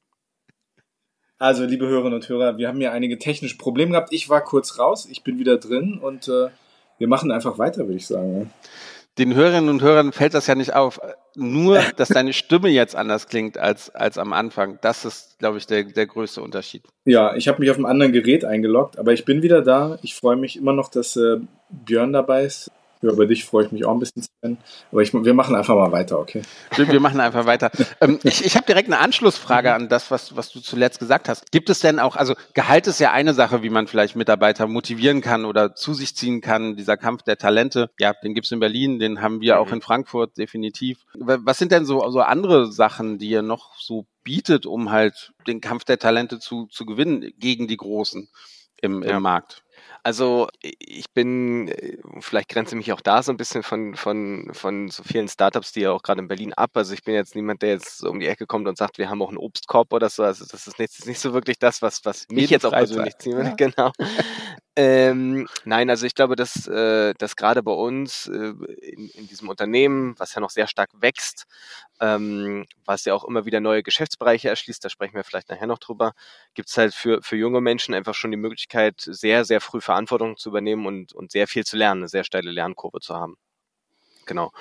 [1.38, 4.12] Also, liebe Hörerinnen und Hörer, wir haben hier einige technische Probleme gehabt.
[4.12, 6.50] Ich war kurz raus, ich bin wieder drin und äh,
[6.98, 8.52] wir machen einfach weiter, würde ich sagen.
[9.18, 11.00] Den Hörerinnen und Hörern fällt das ja nicht auf.
[11.34, 14.78] Nur, dass deine Stimme jetzt anders klingt als, als am Anfang.
[14.80, 16.82] Das ist, glaube ich, der, der größte Unterschied.
[17.04, 19.98] Ja, ich habe mich auf einem anderen Gerät eingeloggt, aber ich bin wieder da.
[20.02, 22.70] Ich freue mich immer noch, dass äh, Björn dabei ist.
[23.02, 24.58] Ja, über dich freue ich mich auch ein bisschen, Sven.
[24.92, 26.42] Aber ich, wir machen einfach mal weiter, okay?
[26.76, 27.70] Wir, wir machen einfach weiter.
[28.00, 31.50] ähm, ich ich habe direkt eine Anschlussfrage an das, was, was du zuletzt gesagt hast.
[31.50, 35.20] Gibt es denn auch, also Gehalt ist ja eine Sache, wie man vielleicht Mitarbeiter motivieren
[35.20, 36.76] kann oder zu sich ziehen kann.
[36.76, 39.74] Dieser Kampf der Talente, ja, den gibt's in Berlin, den haben wir auch mhm.
[39.74, 41.04] in Frankfurt definitiv.
[41.14, 45.60] Was sind denn so, so andere Sachen, die ihr noch so bietet, um halt den
[45.60, 48.28] Kampf der Talente zu, zu gewinnen gegen die Großen
[48.80, 49.18] im, im ja.
[49.18, 49.61] Markt?
[50.04, 54.88] Also ich bin, äh, vielleicht grenze mich auch da so ein bisschen von, von, von
[54.88, 56.70] so vielen Startups, die ja auch gerade in Berlin ab.
[56.74, 59.22] Also ich bin jetzt niemand, der jetzt um die Ecke kommt und sagt, wir haben
[59.22, 60.24] auch einen Obstkorb oder so.
[60.24, 63.36] Also das ist nicht, nicht so wirklich das, was, was mich jetzt auch persönlich ziehen
[63.36, 63.50] würde.
[63.50, 63.56] Ja.
[63.62, 63.92] Genau.
[64.74, 69.50] Ähm, nein, also ich glaube, dass, äh, dass gerade bei uns äh, in, in diesem
[69.50, 71.44] Unternehmen, was ja noch sehr stark wächst,
[72.00, 75.78] ähm, was ja auch immer wieder neue Geschäftsbereiche erschließt, da sprechen wir vielleicht nachher noch
[75.78, 76.12] drüber,
[76.54, 80.38] gibt es halt für, für junge Menschen einfach schon die Möglichkeit, sehr, sehr früh Verantwortung
[80.38, 83.36] zu übernehmen und, und sehr viel zu lernen, eine sehr steile Lernkurve zu haben.
[84.26, 84.52] Genau.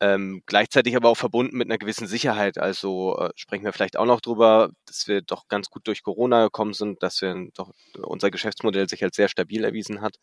[0.00, 2.58] Ähm, gleichzeitig aber auch verbunden mit einer gewissen Sicherheit.
[2.58, 6.44] Also äh, sprechen wir vielleicht auch noch drüber, dass wir doch ganz gut durch Corona
[6.44, 10.16] gekommen sind, dass wir doch unser Geschäftsmodell sich als sehr stabil erwiesen hat.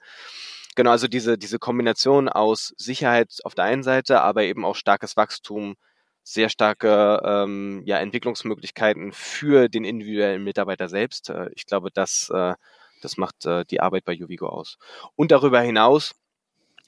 [0.76, 5.18] genau, also diese, diese Kombination aus Sicherheit auf der einen Seite, aber eben auch starkes
[5.18, 5.76] Wachstum,
[6.24, 11.30] sehr starke ähm, ja, Entwicklungsmöglichkeiten für den individuellen Mitarbeiter selbst.
[11.30, 12.56] Äh, ich glaube, das, äh,
[13.02, 14.78] das macht äh, die Arbeit bei Juvigo aus.
[15.16, 16.16] Und darüber hinaus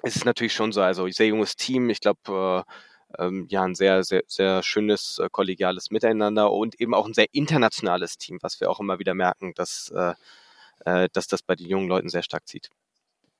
[0.04, 2.72] ist es natürlich schon so, also sehr junges Team, ich glaube, äh,
[3.20, 7.28] ähm, ja, ein sehr, sehr, sehr schönes äh, kollegiales Miteinander und eben auch ein sehr
[7.32, 10.14] internationales Team, was wir auch immer wieder merken, dass, äh,
[10.86, 12.70] äh, dass das bei den jungen Leuten sehr stark zieht.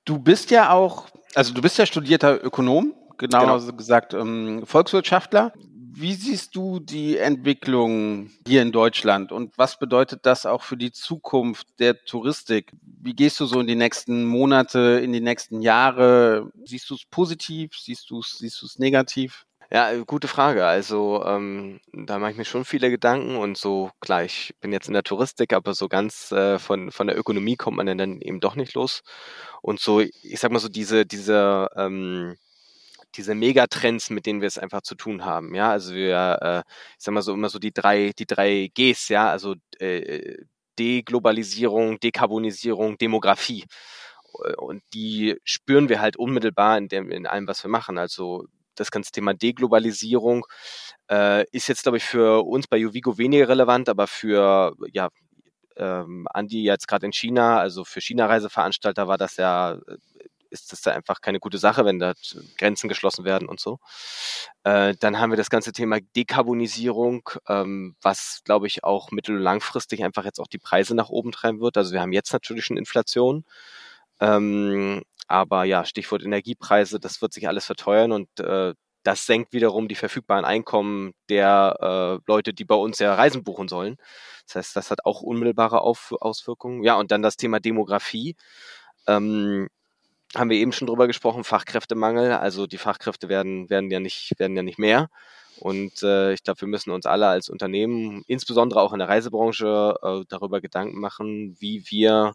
[0.04, 3.76] Du bist ja auch, also du bist ja studierter Ökonom, genauer genau.
[3.76, 5.52] gesagt ähm, Volkswirtschaftler.
[6.00, 10.92] Wie siehst du die Entwicklung hier in Deutschland und was bedeutet das auch für die
[10.92, 12.70] Zukunft der Touristik?
[12.82, 16.52] Wie gehst du so in die nächsten Monate, in die nächsten Jahre?
[16.64, 17.72] Siehst du es positiv?
[17.76, 19.44] Siehst du es siehst du's negativ?
[19.72, 20.64] Ja, gute Frage.
[20.66, 24.86] Also ähm, da mache ich mir schon viele Gedanken und so, klar, ich bin jetzt
[24.86, 28.38] in der Touristik, aber so ganz äh, von, von der Ökonomie kommt man dann eben
[28.38, 29.02] doch nicht los.
[29.62, 32.36] Und so, ich sag mal so, diese, diese ähm,
[33.14, 35.54] diese Megatrends, mit denen wir es einfach zu tun haben.
[35.54, 36.58] Ja, also wir, äh,
[36.98, 40.36] ich sag mal so immer so die drei, die drei Gs, ja, also äh,
[40.78, 43.64] Deglobalisierung, Dekarbonisierung, Demografie.
[44.58, 47.98] Und die spüren wir halt unmittelbar in, dem, in allem, was wir machen.
[47.98, 48.44] Also
[48.76, 50.46] das ganze Thema Deglobalisierung
[51.10, 55.08] äh, ist jetzt, glaube ich, für uns bei Juvigo weniger relevant, aber für ja,
[55.76, 59.96] ähm, Andi jetzt gerade in China, also für China-Reiseveranstalter war das ja äh,
[60.50, 62.14] ist das da einfach keine gute Sache, wenn da
[62.56, 63.78] Grenzen geschlossen werden und so.
[64.64, 69.42] Äh, dann haben wir das ganze Thema Dekarbonisierung, ähm, was, glaube ich, auch mittel- und
[69.42, 71.76] langfristig einfach jetzt auch die Preise nach oben treiben wird.
[71.76, 73.44] Also wir haben jetzt natürlich schon Inflation.
[74.20, 79.88] Ähm, aber ja, Stichwort Energiepreise, das wird sich alles verteuern und äh, das senkt wiederum
[79.88, 83.96] die verfügbaren Einkommen der äh, Leute, die bei uns ja Reisen buchen sollen.
[84.46, 86.82] Das heißt, das hat auch unmittelbare Auf Auswirkungen.
[86.82, 88.36] Ja, und dann das Thema Demografie.
[89.06, 89.68] Ähm,
[90.34, 92.32] haben wir eben schon drüber gesprochen, Fachkräftemangel.
[92.32, 95.08] Also die Fachkräfte werden, werden ja nicht, werden ja nicht mehr.
[95.60, 99.94] Und äh, ich glaube, wir müssen uns alle als Unternehmen, insbesondere auch in der Reisebranche,
[100.02, 102.34] äh, darüber Gedanken machen, wie wir,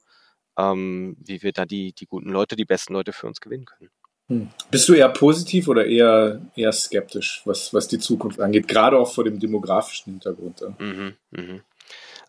[0.57, 3.89] ähm, wie wir da die, die guten Leute, die besten Leute für uns gewinnen können.
[4.29, 4.49] Hm.
[4.71, 9.13] Bist du eher positiv oder eher, eher skeptisch, was, was die Zukunft angeht, gerade auch
[9.13, 10.61] vor dem demografischen Hintergrund?
[10.61, 10.69] Ja?
[10.79, 11.61] Mhm, mh.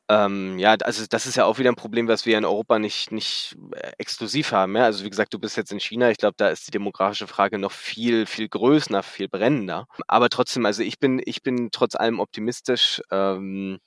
[0.08, 3.10] Ähm, ja, also das ist ja auch wieder ein Problem, was wir in Europa nicht,
[3.10, 4.76] nicht äh, exklusiv haben.
[4.76, 4.84] Ja?
[4.84, 6.10] Also wie gesagt, du bist jetzt in China.
[6.10, 9.86] Ich glaube, da ist die demografische Frage noch viel, viel größer, viel brennender.
[10.06, 13.00] Aber trotzdem, also ich bin, ich bin trotz allem optimistisch.
[13.10, 13.78] Ähm,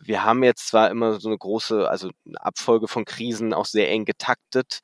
[0.00, 3.90] wir haben jetzt zwar immer so eine große, also eine Abfolge von Krisen auch sehr
[3.90, 4.80] eng getaktet,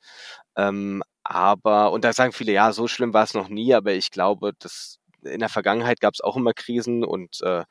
[0.55, 4.11] ähm, aber, und da sagen viele, ja, so schlimm war es noch nie, aber ich
[4.11, 7.65] glaube, dass in der Vergangenheit gab es auch immer Krisen und äh,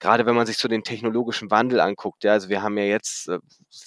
[0.00, 3.28] gerade wenn man sich so den technologischen Wandel anguckt, ja, also wir haben ja jetzt,
[3.28, 3.38] äh,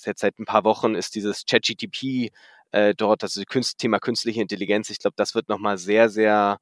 [0.06, 2.32] jetzt seit ein paar Wochen ist dieses ChatGTP
[2.72, 6.60] äh, dort, das Künst, Thema künstliche Intelligenz, ich glaube, das wird nochmal sehr, sehr,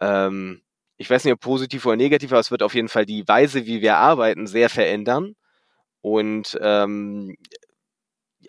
[0.00, 0.62] ähm,
[0.98, 3.66] ich weiß nicht, ob positiv oder negativ, aber es wird auf jeden Fall die Weise,
[3.66, 5.34] wie wir arbeiten, sehr verändern.
[6.02, 7.36] Und ähm,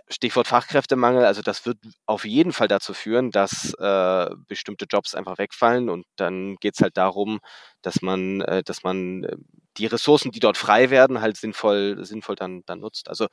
[0.09, 5.38] Stichwort Fachkräftemangel, also das wird auf jeden Fall dazu führen, dass äh, bestimmte Jobs einfach
[5.38, 7.39] wegfallen und dann geht es halt darum,
[7.81, 9.38] dass man, äh, dass man äh,
[9.77, 13.09] die Ressourcen, die dort frei werden, halt sinnvoll, sinnvoll dann, dann nutzt.
[13.09, 13.27] Also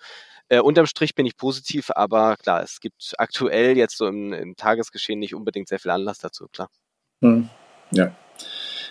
[0.48, 4.56] äh, unterm Strich bin ich positiv, aber klar, es gibt aktuell jetzt so im, im
[4.56, 6.68] Tagesgeschehen nicht unbedingt sehr viel Anlass dazu, klar.
[7.22, 7.48] Hm.
[7.90, 8.14] Ja.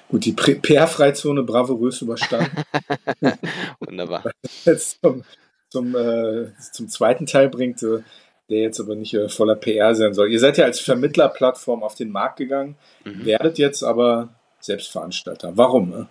[0.09, 2.63] Gut, die PR-Freizone bravourös überstanden.
[3.79, 4.31] Wunderbar.
[4.65, 5.23] Jetzt zum,
[5.69, 7.99] zum, äh, zum zweiten Teil bringt, äh,
[8.49, 10.31] der jetzt aber nicht äh, voller PR sein soll.
[10.31, 13.25] Ihr seid ja als Vermittlerplattform auf den Markt gegangen, mhm.
[13.25, 15.55] werdet jetzt aber Selbstveranstalter.
[15.55, 15.89] Warum?
[15.89, 16.07] Ne?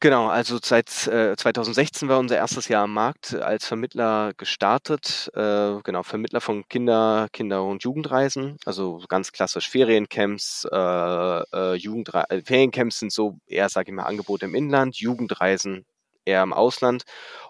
[0.00, 5.30] Genau, also seit äh, 2016 war unser erstes Jahr am Markt als Vermittler gestartet.
[5.34, 12.28] Äh, genau, Vermittler von Kinder, Kinder- und Jugendreisen, also ganz klassisch Feriencamps, äh, äh, Jugendre
[12.28, 15.86] äh, Feriencamps sind so eher, sage ich mal, Angebote im Inland, Jugendreisen
[16.26, 17.04] eher im Ausland.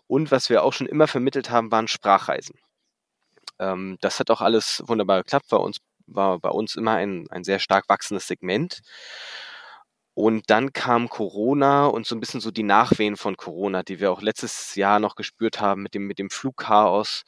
[0.07, 2.55] Und was wir auch schon immer vermittelt haben, waren Sprachreisen.
[3.59, 5.47] Ähm, das hat auch alles wunderbar geklappt.
[5.51, 8.81] Bei uns war bei uns immer ein, ein sehr stark wachsendes Segment.
[10.17, 14.11] Und dann kam Corona und so ein bisschen so die Nachwehen von Corona, die wir
[14.11, 17.25] auch letztes Jahr noch gespürt haben mit dem, mit dem Flugchaos.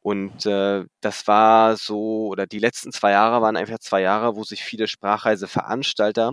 [0.00, 4.44] Und äh, das war so, oder die letzten zwei Jahre waren einfach zwei Jahre, wo
[4.44, 6.32] sich viele Sprachreiseveranstalter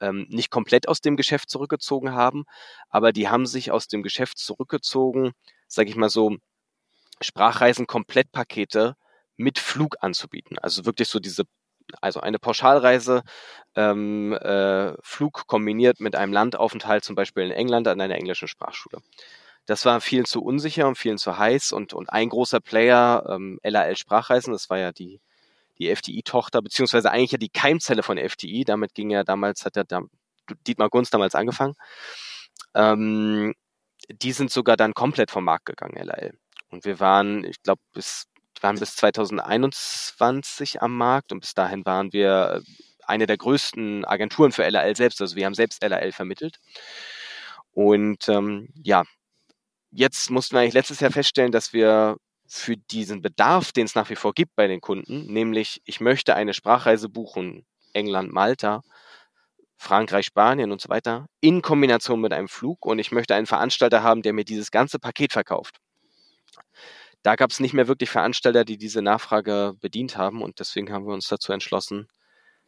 [0.00, 2.44] ähm, nicht komplett aus dem Geschäft zurückgezogen haben,
[2.90, 5.32] aber die haben sich aus dem Geschäft zurückgezogen,
[5.66, 6.36] sage ich mal so,
[7.22, 8.96] Sprachreisen Komplettpakete
[9.36, 10.58] mit Flug anzubieten.
[10.58, 11.44] Also wirklich so diese,
[12.00, 13.22] also eine Pauschalreise,
[13.76, 18.98] ähm, äh, Flug kombiniert mit einem Landaufenthalt, zum Beispiel in England an einer englischen Sprachschule.
[19.66, 23.58] Das war vielen zu unsicher und vielen zu heiß und, und ein großer Player, ähm,
[23.62, 25.20] LAL Sprachreisen, das war ja die,
[25.78, 29.84] die FDI-Tochter, beziehungsweise eigentlich ja die Keimzelle von FDI, damit ging ja damals, hat ja
[30.66, 31.74] Dietmar Gunz damals angefangen.
[32.74, 33.54] Ähm,
[34.10, 36.34] die sind sogar dann komplett vom Markt gegangen, LAL.
[36.70, 38.26] Und wir waren, ich glaube, bis,
[38.64, 42.62] waren bis 2021 am Markt und bis dahin waren wir
[43.06, 45.20] eine der größten Agenturen für LAL selbst.
[45.20, 46.56] Also wir haben selbst LAL vermittelt.
[47.72, 49.04] Und ähm, ja,
[49.90, 54.10] jetzt mussten wir eigentlich letztes Jahr feststellen, dass wir für diesen Bedarf, den es nach
[54.10, 58.82] wie vor gibt bei den Kunden, nämlich ich möchte eine Sprachreise buchen, England, Malta,
[59.76, 64.02] Frankreich, Spanien und so weiter, in Kombination mit einem Flug und ich möchte einen Veranstalter
[64.02, 65.76] haben, der mir dieses ganze Paket verkauft.
[67.24, 71.06] Da gab es nicht mehr wirklich Veranstalter, die diese Nachfrage bedient haben und deswegen haben
[71.06, 72.06] wir uns dazu entschlossen,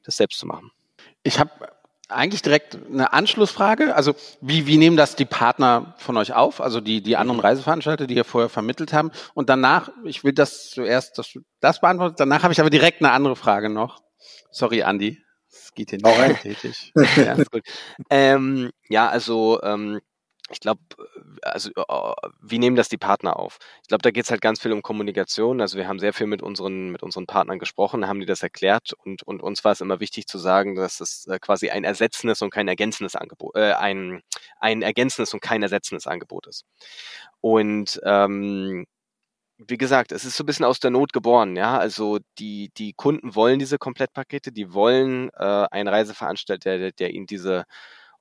[0.02, 0.72] das selbst zu machen.
[1.22, 1.50] Ich habe
[2.08, 3.94] eigentlich direkt eine Anschlussfrage.
[3.94, 8.06] Also wie, wie nehmen das die Partner von euch auf, also die, die anderen Reiseveranstalter,
[8.06, 9.10] die ihr vorher vermittelt haben?
[9.34, 13.02] Und danach, ich will das zuerst, dass du das beantwortet, danach habe ich aber direkt
[13.02, 14.00] eine andere Frage noch.
[14.50, 15.22] Sorry, Andi.
[15.50, 16.92] Es geht hier nicht tätig.
[16.94, 17.62] ja, ist gut.
[18.10, 20.00] Ähm, ja, also ähm,
[20.50, 20.80] ich glaube,
[21.42, 23.58] also äh, wie nehmen das die Partner auf?
[23.82, 25.60] Ich glaube, da geht es halt ganz viel um Kommunikation.
[25.60, 28.92] Also wir haben sehr viel mit unseren, mit unseren Partnern gesprochen, haben die das erklärt
[29.04, 32.42] und, und uns war es immer wichtig zu sagen, dass es äh, quasi ein ersetzendes
[32.42, 34.22] und kein ergänzendes Angebot, äh, ein,
[34.60, 36.64] ein ergänzendes und kein ersetzendes Angebot ist.
[37.40, 38.86] Und ähm,
[39.58, 41.78] wie gesagt, es ist so ein bisschen aus der Not geboren, ja.
[41.78, 47.26] Also die, die Kunden wollen diese Komplettpakete, die wollen äh, einen Reiseveranstalter, der, der ihnen
[47.26, 47.64] diese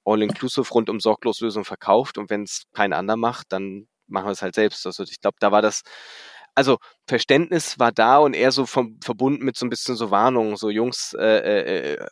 [0.05, 4.55] All-Inclusive rundum Sorgloslösung verkauft und wenn es kein anderer macht, dann machen wir es halt
[4.55, 4.85] selbst.
[4.85, 5.81] Also ich glaube, da war das,
[6.53, 10.57] also Verständnis war da und eher so vom, verbunden mit so ein bisschen so Warnungen,
[10.57, 12.07] so Jungs, äh, äh, äh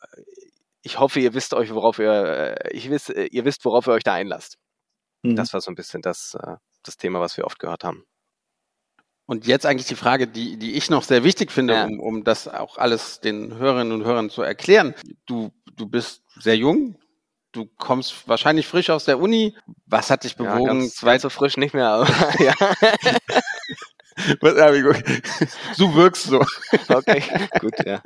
[0.85, 3.93] ich hoffe, ihr wisst euch, worauf ihr, äh, ich wisst, äh, ihr wisst, worauf ihr
[3.93, 4.57] euch da einlasst.
[5.21, 5.37] Mhm.
[5.37, 8.03] Das war so ein bisschen das, äh, das Thema, was wir oft gehört haben.
[9.25, 11.85] Und jetzt eigentlich die Frage, die, die ich noch sehr wichtig finde, ja.
[11.85, 14.93] um, um das auch alles den Hörerinnen und Hörern zu erklären.
[15.25, 16.97] Du, du bist sehr jung,
[17.53, 19.55] du kommst wahrscheinlich frisch aus der Uni.
[19.85, 20.61] Was hat dich bewogen?
[20.61, 22.07] Ja, ganz, zwei so frisch nicht mehr, aber
[22.43, 22.53] ja.
[25.77, 26.43] du wirkst so.
[26.87, 27.23] Okay,
[27.59, 28.01] gut, ja.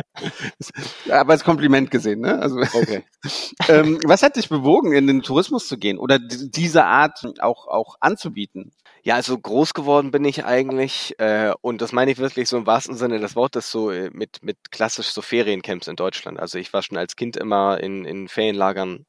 [1.09, 2.39] Aber als Kompliment gesehen, ne?
[2.39, 3.03] Also, okay.
[3.67, 7.95] ähm, was hat dich bewogen, in den Tourismus zu gehen oder diese Art auch, auch
[7.99, 8.71] anzubieten?
[9.03, 12.65] Ja, also groß geworden bin ich eigentlich, äh, und das meine ich wirklich so im
[12.65, 16.39] wahrsten Sinne des Wortes, so äh, mit, mit klassisch so Feriencamps in Deutschland.
[16.39, 19.05] Also ich war schon als Kind immer in, in Ferienlagern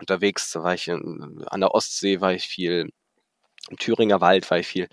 [0.00, 0.52] unterwegs.
[0.52, 2.90] Da war ich in, an der Ostsee, war ich viel,
[3.70, 4.88] im Thüringer Wald war ich viel.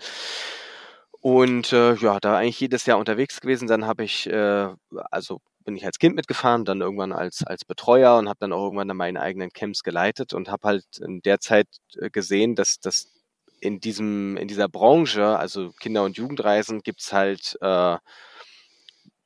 [1.20, 3.68] Und äh, ja, da eigentlich jedes Jahr unterwegs gewesen.
[3.68, 4.68] Dann habe ich, äh,
[5.10, 8.64] also bin ich als Kind mitgefahren, dann irgendwann als, als Betreuer und habe dann auch
[8.64, 11.66] irgendwann meine eigenen Camps geleitet und habe halt in der Zeit
[11.96, 13.12] äh, gesehen, dass das
[13.60, 17.98] in diesem, in dieser Branche, also Kinder- und Jugendreisen, gibt's halt äh,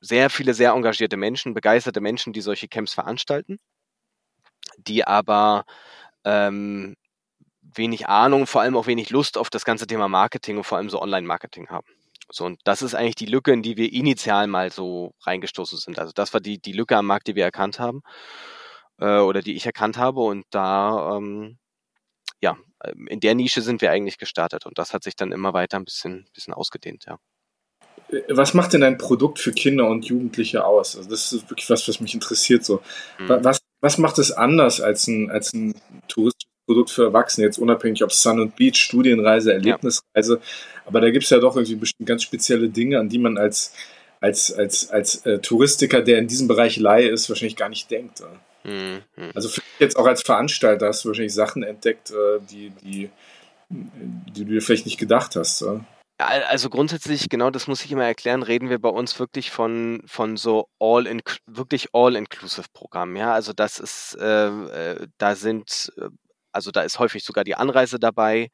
[0.01, 3.59] sehr viele sehr engagierte Menschen, begeisterte Menschen, die solche Camps veranstalten
[4.77, 5.65] die aber
[6.23, 6.95] ähm,
[7.75, 10.89] wenig Ahnung, vor allem auch wenig Lust auf das ganze Thema Marketing und vor allem
[10.89, 11.87] so Online-Marketing haben.
[12.31, 15.99] So, und das ist eigentlich die Lücke, in die wir initial mal so reingestoßen sind.
[15.99, 18.01] Also das war die, die Lücke am Markt, die wir erkannt haben
[18.99, 20.21] äh, oder die ich erkannt habe.
[20.21, 21.57] Und da, ähm,
[22.41, 22.57] ja,
[23.07, 24.65] in der Nische sind wir eigentlich gestartet.
[24.65, 27.17] Und das hat sich dann immer weiter ein bisschen, bisschen ausgedehnt, ja.
[28.29, 30.95] Was macht denn ein Produkt für Kinder und Jugendliche aus?
[30.95, 32.63] Also das ist wirklich was, was mich interessiert.
[32.63, 32.81] So,
[33.17, 33.43] mhm.
[33.43, 35.75] was was macht es anders als ein, als ein
[36.07, 37.45] Tourismusprodukt für Erwachsene?
[37.45, 40.35] Jetzt unabhängig ob Sun und Beach, Studienreise, Erlebnisreise.
[40.35, 40.39] Ja.
[40.85, 43.73] Aber da gibt es ja doch irgendwie bestimmt ganz spezielle Dinge, an die man als,
[44.21, 48.21] als, als, als äh, Touristiker, der in diesem Bereich Laie ist, wahrscheinlich gar nicht denkt.
[48.21, 48.71] Ja?
[48.71, 49.01] Mhm.
[49.35, 53.09] Also jetzt auch als Veranstalter hast du wahrscheinlich Sachen entdeckt, äh, die, die,
[53.69, 55.59] die du dir vielleicht nicht gedacht hast.
[55.59, 55.85] Ja?
[56.25, 60.37] Also grundsätzlich, genau das muss ich immer erklären, reden wir bei uns wirklich von, von
[60.37, 63.15] so all in, wirklich all-inclusive Programmen.
[63.15, 66.09] Ja, also das ist, äh, äh, da sind, äh,
[66.51, 68.49] also da ist häufig sogar die Anreise dabei.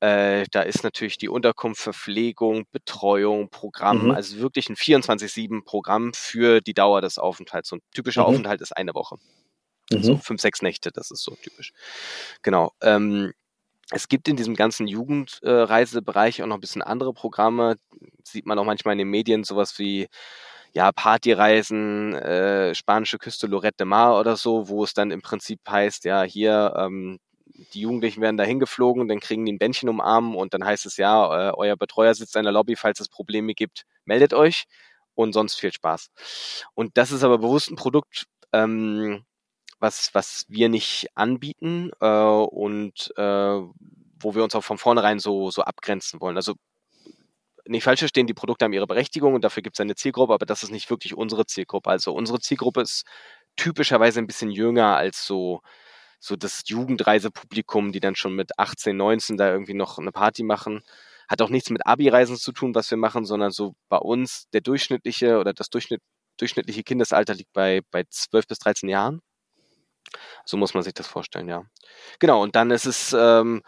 [0.00, 4.10] Äh, da ist natürlich die Unterkunft, Verpflegung, Betreuung, Programm, mhm.
[4.12, 7.68] also wirklich ein 24-7 Programm für die Dauer des Aufenthalts.
[7.68, 8.28] So ein typischer mhm.
[8.28, 9.16] Aufenthalt ist eine Woche.
[9.90, 10.02] Mhm.
[10.02, 11.72] So fünf, sechs Nächte, das ist so typisch.
[12.42, 12.72] Genau.
[12.80, 13.32] Ähm,
[13.92, 17.76] es gibt in diesem ganzen Jugendreisebereich auch noch ein bisschen andere Programme.
[18.24, 20.08] Sieht man auch manchmal in den Medien sowas wie
[20.72, 25.60] ja, Partyreisen, äh, spanische Küste Lorette de Mar oder so, wo es dann im Prinzip
[25.68, 27.18] heißt, ja, hier, ähm,
[27.74, 30.96] die Jugendlichen werden da hingeflogen, dann kriegen die ein Bändchen umarmen und dann heißt es
[30.96, 34.64] ja, äh, euer Betreuer sitzt in der Lobby, falls es Probleme gibt, meldet euch
[35.14, 36.08] und sonst viel Spaß.
[36.74, 38.24] Und das ist aber bewusst ein Produkt,
[38.54, 39.24] ähm,
[39.82, 43.60] was, was wir nicht anbieten äh, und äh,
[44.20, 46.36] wo wir uns auch von vornherein so, so abgrenzen wollen.
[46.36, 46.54] Also
[47.66, 50.46] nicht falsch verstehen, die Produkte haben ihre Berechtigung und dafür gibt es eine Zielgruppe, aber
[50.46, 51.90] das ist nicht wirklich unsere Zielgruppe.
[51.90, 53.04] Also unsere Zielgruppe ist
[53.56, 55.60] typischerweise ein bisschen jünger als so,
[56.20, 60.82] so das Jugendreisepublikum, die dann schon mit 18, 19 da irgendwie noch eine Party machen.
[61.28, 64.60] Hat auch nichts mit Abi-Reisen zu tun, was wir machen, sondern so bei uns der
[64.60, 66.00] durchschnittliche oder das Durchschnitt,
[66.38, 69.20] durchschnittliche Kindesalter liegt bei, bei 12 bis 13 Jahren.
[70.44, 71.64] So muss man sich das vorstellen, ja.
[72.18, 73.62] Genau, und dann ist es ähm,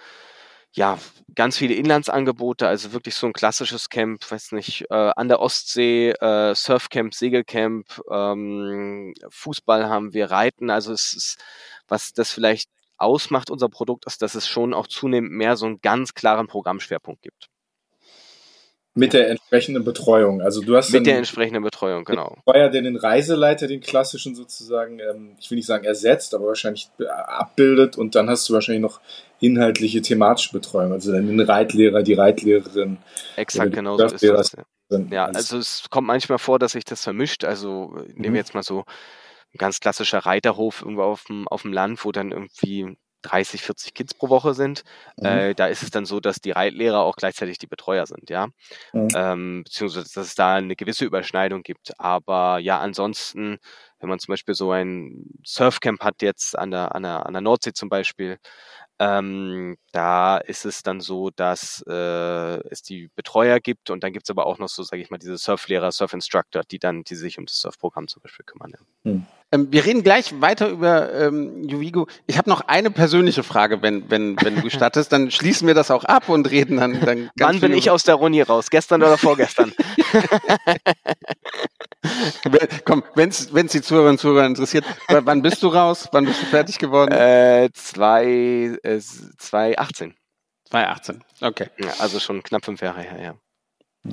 [0.73, 0.99] ja
[1.35, 6.11] ganz viele Inlandsangebote, also wirklich so ein klassisches Camp, weiß nicht, äh, an der Ostsee,
[6.11, 11.39] äh, Surfcamp, Segelcamp, ähm, Fußball haben wir, Reiten, also es ist,
[11.89, 15.81] was das vielleicht ausmacht, unser Produkt, ist, dass es schon auch zunehmend mehr so einen
[15.81, 17.49] ganz klaren Programmschwerpunkt gibt.
[18.97, 20.41] Mit der entsprechenden Betreuung.
[20.41, 22.37] Also du hast mit der entsprechenden Betreuung, genau.
[22.45, 26.89] Betreuer, der den Reiseleiter, den klassischen sozusagen, ähm, ich will nicht sagen ersetzt, aber wahrscheinlich
[27.09, 29.01] abbildet und dann hast du wahrscheinlich noch
[29.41, 32.99] inhaltliche thematische Betreuung, also dann den Reitlehrer, die Reitlehrerin.
[33.37, 34.57] Exakt, genau so ist das.
[34.91, 34.99] Ja.
[35.11, 37.45] ja, also es kommt manchmal vor, dass sich das vermischt.
[37.45, 38.37] Also nehmen wir mhm.
[38.37, 38.85] jetzt mal so
[39.55, 43.95] ein ganz klassischer Reiterhof irgendwo auf dem, auf dem Land, wo dann irgendwie 30, 40
[43.95, 44.85] Kids pro Woche sind.
[45.19, 45.27] Mhm.
[45.27, 48.49] Äh, da ist es dann so, dass die Reitlehrer auch gleichzeitig die Betreuer sind, ja.
[48.93, 49.09] Mhm.
[49.17, 51.99] Ähm, beziehungsweise, dass es da eine gewisse Überschneidung gibt.
[51.99, 53.59] Aber ja, ansonsten,
[54.05, 57.41] wenn man zum Beispiel so ein Surfcamp hat jetzt an der, an der, an der
[57.41, 58.39] Nordsee zum Beispiel,
[58.99, 64.27] ähm, da ist es dann so, dass äh, es die Betreuer gibt und dann gibt
[64.27, 67.39] es aber auch noch so, sage ich mal, diese Surflehrer, Surfinstructor, die dann, die sich
[67.39, 68.73] um das Surfprogramm zum Beispiel kümmern.
[68.73, 69.11] Ja.
[69.11, 69.27] Hm.
[69.53, 72.07] Ähm, wir reden gleich weiter über ähm, Juvigo.
[72.27, 75.91] Ich habe noch eine persönliche Frage, wenn, wenn, wenn du gestattest, dann schließen wir das
[75.91, 77.01] auch ab und reden dann.
[77.01, 78.69] dann Wann bin ich aus der Runi raus?
[78.69, 79.73] Gestern oder vorgestern?
[82.85, 86.09] Komm, wenn es die Zuhörerinnen und Zuhörer interessiert, wann bist du raus?
[86.13, 87.13] Wann bist du fertig geworden?
[87.13, 90.15] Äh, zwei, äh, 2018.
[90.71, 91.71] 2018, okay.
[91.79, 93.35] Ja, also schon knapp fünf Jahre her, ja.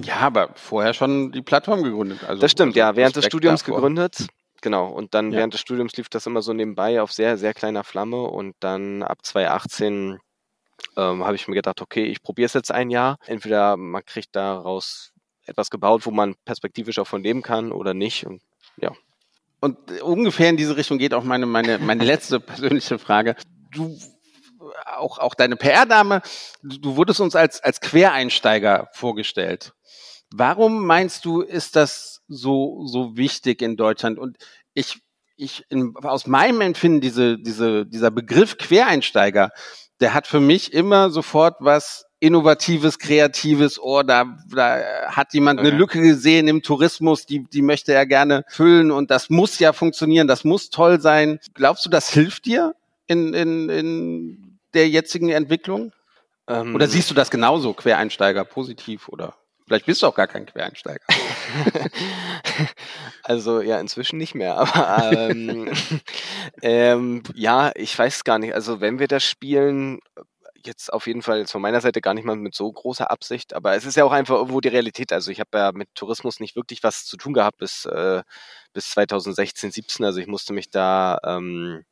[0.03, 2.23] Ja, aber vorher schon die Plattform gegründet.
[2.23, 3.75] Also, das stimmt, also ja, während des Studiums davor.
[3.77, 4.27] gegründet.
[4.61, 5.39] Genau, und dann ja.
[5.39, 9.01] während des Studiums lief das immer so nebenbei auf sehr, sehr kleiner Flamme und dann
[9.01, 10.19] ab 2018
[10.97, 13.17] ähm, habe ich mir gedacht, okay, ich probiere es jetzt ein Jahr.
[13.25, 15.10] Entweder man kriegt daraus
[15.51, 18.25] etwas gebaut, wo man perspektivisch auch von leben kann oder nicht.
[18.25, 18.41] Und
[18.77, 18.91] ja.
[19.59, 23.35] Und ungefähr in diese Richtung geht auch meine, meine, meine letzte persönliche Frage.
[23.71, 23.97] Du,
[24.85, 26.21] auch, auch deine PR-Dame,
[26.63, 29.73] du wurdest uns als, als Quereinsteiger vorgestellt.
[30.33, 34.17] Warum meinst du, ist das so, so wichtig in Deutschland?
[34.17, 34.37] Und
[34.73, 35.01] ich,
[35.35, 39.51] ich, in, aus meinem Empfinden, diese, diese, dieser Begriff Quereinsteiger,
[39.99, 45.71] der hat für mich immer sofort was Innovatives, Kreatives, oh, da, da hat jemand eine
[45.71, 50.27] Lücke gesehen im Tourismus, die, die möchte er gerne füllen und das muss ja funktionieren,
[50.27, 51.39] das muss toll sein.
[51.55, 52.75] Glaubst du, das hilft dir
[53.07, 55.93] in, in, in der jetzigen Entwicklung?
[56.47, 59.33] Ähm, oder siehst du das genauso, Quereinsteiger, positiv oder?
[59.65, 61.05] Vielleicht bist du auch gar kein Quereinsteiger.
[63.23, 64.57] also ja, inzwischen nicht mehr.
[64.57, 65.71] Aber ähm,
[66.61, 68.53] ähm, ja, ich weiß gar nicht.
[68.53, 70.01] Also wenn wir das spielen,
[70.67, 73.53] jetzt auf jeden Fall jetzt von meiner Seite gar nicht mal mit so großer Absicht,
[73.53, 75.13] aber es ist ja auch einfach irgendwo die Realität.
[75.13, 78.23] Also ich habe ja mit Tourismus nicht wirklich was zu tun gehabt bis, äh,
[78.73, 80.05] bis 2016, 17.
[80.05, 81.83] Also ich musste mich da ähm,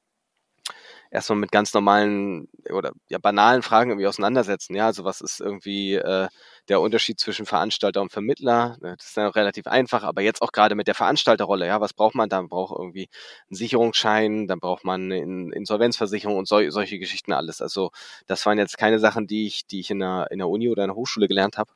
[1.12, 4.76] erstmal mit ganz normalen oder ja banalen Fragen irgendwie auseinandersetzen.
[4.76, 6.28] Ja, also was ist irgendwie äh,
[6.68, 8.78] der Unterschied zwischen Veranstalter und Vermittler?
[8.82, 11.94] Ne, das ist ja relativ einfach, aber jetzt auch gerade mit der Veranstalterrolle, ja, was
[11.94, 12.42] braucht man da?
[12.42, 13.10] Braucht irgendwie
[13.50, 17.62] einen Sicherungsschein, dann braucht man eine Insolvenzversicherung und sol solche Geschichten alles.
[17.62, 17.92] Also
[18.28, 20.84] das waren jetzt keine Sachen, die ich, die ich in der, in der Uni oder
[20.84, 21.72] in der Hochschule gelernt habe.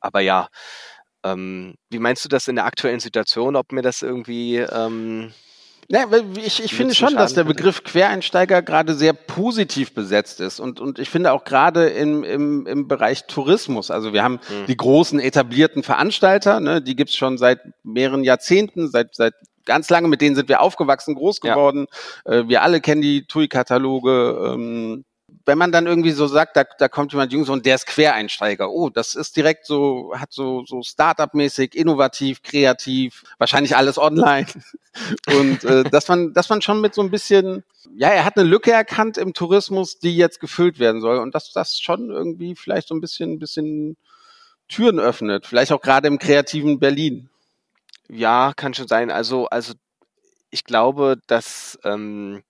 [0.00, 0.48] Aber ja,
[1.24, 5.32] ähm, wie meinst du das in der aktuellen Situation, ob mir das irgendwie ähm,
[5.90, 10.80] ja, ich, ich finde schon, dass der Begriff Quereinsteiger gerade sehr positiv besetzt ist und,
[10.80, 14.66] und ich finde auch gerade im, im, im Bereich Tourismus, also wir haben mhm.
[14.66, 19.34] die großen etablierten Veranstalter, ne, die gibt's schon seit mehreren Jahrzehnten, seit, seit
[19.64, 21.86] ganz lange, mit denen sind wir aufgewachsen, groß geworden.
[22.24, 22.32] Ja.
[22.32, 24.54] Äh, wir alle kennen die TUI-Kataloge.
[24.54, 25.04] Ähm,
[25.46, 28.70] wenn man dann irgendwie so sagt, da, da kommt jemand Jungs und der ist Quereinsteiger,
[28.70, 34.46] oh, das ist direkt so, hat so, so Startup-mäßig, innovativ, kreativ, wahrscheinlich alles online.
[35.28, 37.62] Und äh, dass man, dass man schon mit so ein bisschen,
[37.94, 41.18] ja, er hat eine Lücke erkannt im Tourismus, die jetzt gefüllt werden soll.
[41.18, 43.96] Und dass das schon irgendwie vielleicht so ein bisschen, ein bisschen
[44.68, 47.30] Türen öffnet, vielleicht auch gerade im kreativen Berlin.
[48.08, 49.10] Ja, kann schon sein.
[49.10, 49.74] Also, also
[50.50, 52.42] ich glaube, dass ähm,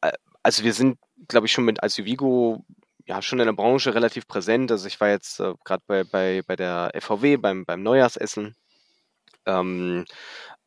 [0.00, 0.12] äh,
[0.42, 2.64] also wir sind glaube ich, schon mit als Vigo
[3.06, 4.70] ja schon in der Branche relativ präsent.
[4.70, 8.54] Also ich war jetzt äh, gerade bei, bei, bei der FVW beim, beim Neujahrsessen.
[9.46, 10.12] Ähm, äh,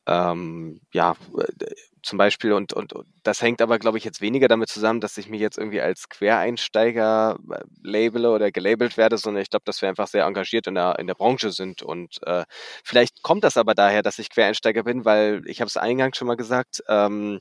[0.07, 1.73] ähm, ja, äh,
[2.03, 5.17] zum Beispiel, und, und, und das hängt aber, glaube ich, jetzt weniger damit zusammen, dass
[5.17, 9.81] ich mich jetzt irgendwie als Quereinsteiger äh, labele oder gelabelt werde, sondern ich glaube, dass
[9.81, 11.83] wir einfach sehr engagiert in der, in der Branche sind.
[11.83, 12.43] Und äh,
[12.83, 16.27] vielleicht kommt das aber daher, dass ich Quereinsteiger bin, weil ich habe es eingangs schon
[16.27, 17.39] mal gesagt, ähm,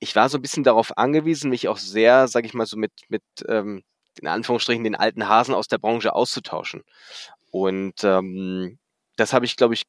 [0.00, 2.92] ich war so ein bisschen darauf angewiesen, mich auch sehr, sage ich mal, so mit,
[3.08, 3.82] mit ähm,
[4.20, 6.82] in Anführungsstrichen den alten Hasen aus der Branche auszutauschen.
[7.50, 8.78] Und ähm,
[9.16, 9.84] das habe ich, glaube ich,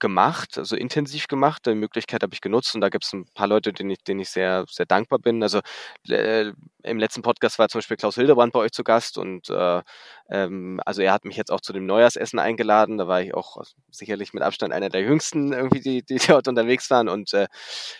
[0.00, 1.66] gemacht, also intensiv gemacht.
[1.66, 4.20] Die Möglichkeit habe ich genutzt und da gibt es ein paar Leute, denen ich, denen
[4.20, 5.42] ich sehr, sehr dankbar bin.
[5.42, 5.60] Also
[6.08, 9.82] äh, im letzten Podcast war zum Beispiel Klaus Hildebrand bei euch zu Gast und äh,
[10.30, 12.98] ähm, also er hat mich jetzt auch zu dem Neujahrsessen eingeladen.
[12.98, 16.90] Da war ich auch sicherlich mit Abstand einer der jüngsten irgendwie, die, die dort unterwegs
[16.90, 17.08] waren.
[17.08, 17.46] Und äh,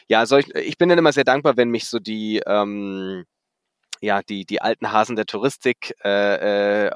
[0.09, 3.25] ja, solch, ich bin dann immer sehr dankbar, wenn mich so die ähm,
[4.01, 6.91] ja die die alten Hasen der Touristik äh, äh,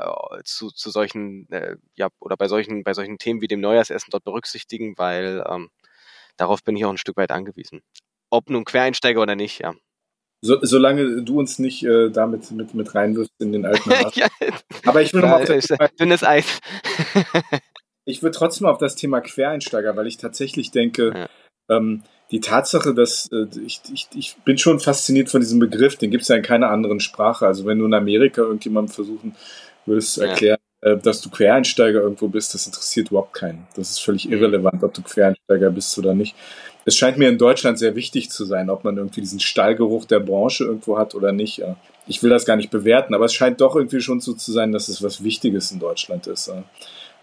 [0.45, 4.25] zu, zu solchen äh, ja oder bei solchen bei solchen Themen wie dem Neujahrsessen dort
[4.25, 5.71] berücksichtigen, weil ähm,
[6.37, 7.83] darauf bin ich auch ein Stück weit angewiesen.
[8.31, 9.75] Ob nun Quereinsteiger oder nicht, ja.
[10.43, 14.13] So, solange du uns nicht äh, damit mit, mit reinwirfst in den alten Hasen.
[14.15, 14.29] ja,
[14.85, 16.61] Aber ich will nochmal auf das dünnes Eis.
[18.05, 21.29] ich würde trotzdem auf das Thema Quereinsteiger, weil ich tatsächlich denke,
[21.69, 21.77] ja.
[21.77, 26.11] ähm, die Tatsache, dass äh, ich, ich, ich bin schon fasziniert von diesem Begriff, den
[26.11, 27.47] gibt es ja in keiner anderen Sprache.
[27.47, 29.37] Also wenn du in Amerika irgendjemandem versuchen
[29.87, 30.93] würdest zu erklären, ja.
[30.93, 33.67] äh, dass du Quereinsteiger irgendwo bist, das interessiert überhaupt keinen.
[33.77, 36.35] Das ist völlig irrelevant, ob du Quereinsteiger bist oder nicht.
[36.87, 40.21] Es scheint mir in Deutschland sehr wichtig zu sein, ob man irgendwie diesen Stallgeruch der
[40.21, 41.63] Branche irgendwo hat oder nicht.
[42.07, 44.71] Ich will das gar nicht bewerten, aber es scheint doch irgendwie schon so zu sein,
[44.73, 46.51] dass es was Wichtiges in Deutschland ist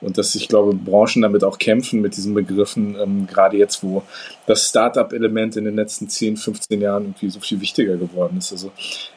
[0.02, 4.04] und dass ich glaube, Branchen damit auch kämpfen mit diesen Begriffen, ähm, gerade jetzt, wo
[4.48, 8.52] das Startup-Element in den letzten 10, 15 Jahren irgendwie so viel wichtiger geworden ist.
[8.52, 8.72] Also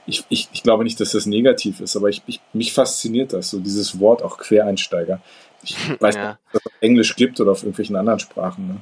[0.07, 3.51] ich, ich, ich glaube nicht, dass das negativ ist, aber ich, ich, mich fasziniert das,
[3.51, 5.21] so dieses Wort auch Quereinsteiger.
[5.63, 6.29] Ich weiß ja.
[6.29, 8.69] nicht, ob es auf Englisch gibt oder auf irgendwelchen anderen Sprachen.
[8.69, 8.81] Ne?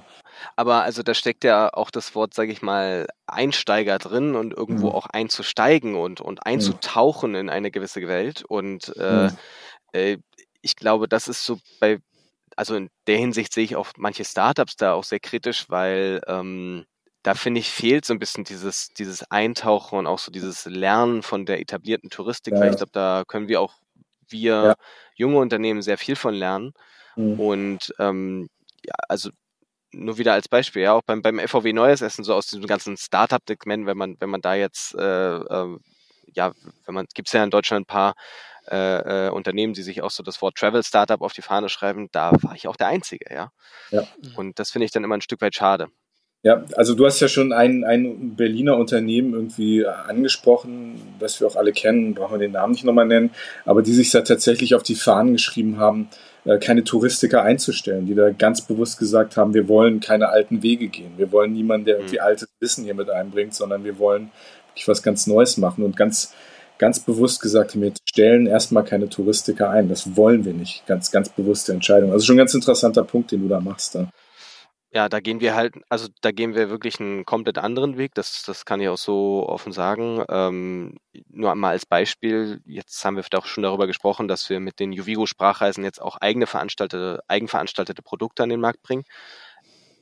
[0.56, 4.88] Aber also da steckt ja auch das Wort, sage ich mal, Einsteiger drin und irgendwo
[4.88, 4.94] mhm.
[4.94, 6.52] auch einzusteigen und, und mhm.
[6.52, 7.36] einzutauchen mhm.
[7.36, 8.44] in eine gewisse Welt.
[8.46, 9.36] Und äh, mhm.
[10.62, 11.98] Ich glaube, das ist so bei,
[12.56, 16.86] also in der Hinsicht sehe ich auch manche Startups da auch sehr kritisch, weil ähm,
[17.22, 21.22] da finde ich, fehlt so ein bisschen dieses, dieses Eintauchen und auch so dieses Lernen
[21.22, 22.60] von der etablierten Touristik, ja.
[22.60, 23.74] weil ich glaube, da können wir auch,
[24.28, 24.74] wir ja.
[25.14, 26.72] junge Unternehmen sehr viel von lernen.
[27.14, 27.40] Mhm.
[27.40, 28.48] Und ähm,
[28.84, 29.30] ja, also
[29.92, 32.96] nur wieder als Beispiel, ja, auch beim, beim FVW Neues Essen, so aus diesem ganzen
[32.96, 35.78] Startup-Segment, wenn man, wenn man da jetzt, äh, äh,
[36.34, 36.52] ja,
[36.86, 38.14] wenn man, gibt es ja in Deutschland ein paar
[38.70, 42.08] äh, äh, Unternehmen, die sich auch so das Wort Travel Startup auf die Fahne schreiben,
[42.12, 43.52] da war ich auch der Einzige, ja.
[43.90, 44.06] ja.
[44.36, 45.88] Und das finde ich dann immer ein Stück weit schade.
[46.44, 51.54] Ja, also du hast ja schon ein, ein Berliner Unternehmen irgendwie angesprochen, das wir auch
[51.54, 53.30] alle kennen, brauchen wir den Namen nicht nochmal nennen,
[53.64, 56.08] aber die sich da tatsächlich auf die Fahnen geschrieben haben,
[56.44, 60.88] äh, keine Touristiker einzustellen, die da ganz bewusst gesagt haben, wir wollen keine alten Wege
[60.88, 62.24] gehen, wir wollen niemanden, der irgendwie mhm.
[62.24, 64.32] altes Wissen hier mit einbringt, sondern wir wollen
[64.70, 66.34] wirklich was ganz Neues machen und ganz
[66.78, 69.88] ganz bewusst gesagt wir stellen erstmal keine Touristiker ein.
[69.88, 70.86] Das wollen wir nicht.
[70.86, 72.12] Ganz, ganz bewusste Entscheidung.
[72.12, 73.94] Also schon ein ganz interessanter Punkt, den du da machst.
[73.94, 74.10] Da.
[74.94, 78.12] Ja, da gehen wir halt, also da gehen wir wirklich einen komplett anderen Weg.
[78.14, 80.22] Das, das kann ich auch so offen sagen.
[80.28, 80.98] Ähm,
[81.30, 84.92] nur einmal als Beispiel, jetzt haben wir doch schon darüber gesprochen, dass wir mit den
[84.92, 89.04] Juvigo Sprachreisen jetzt auch eigene veranstaltete, eigenveranstaltete Produkte an den Markt bringen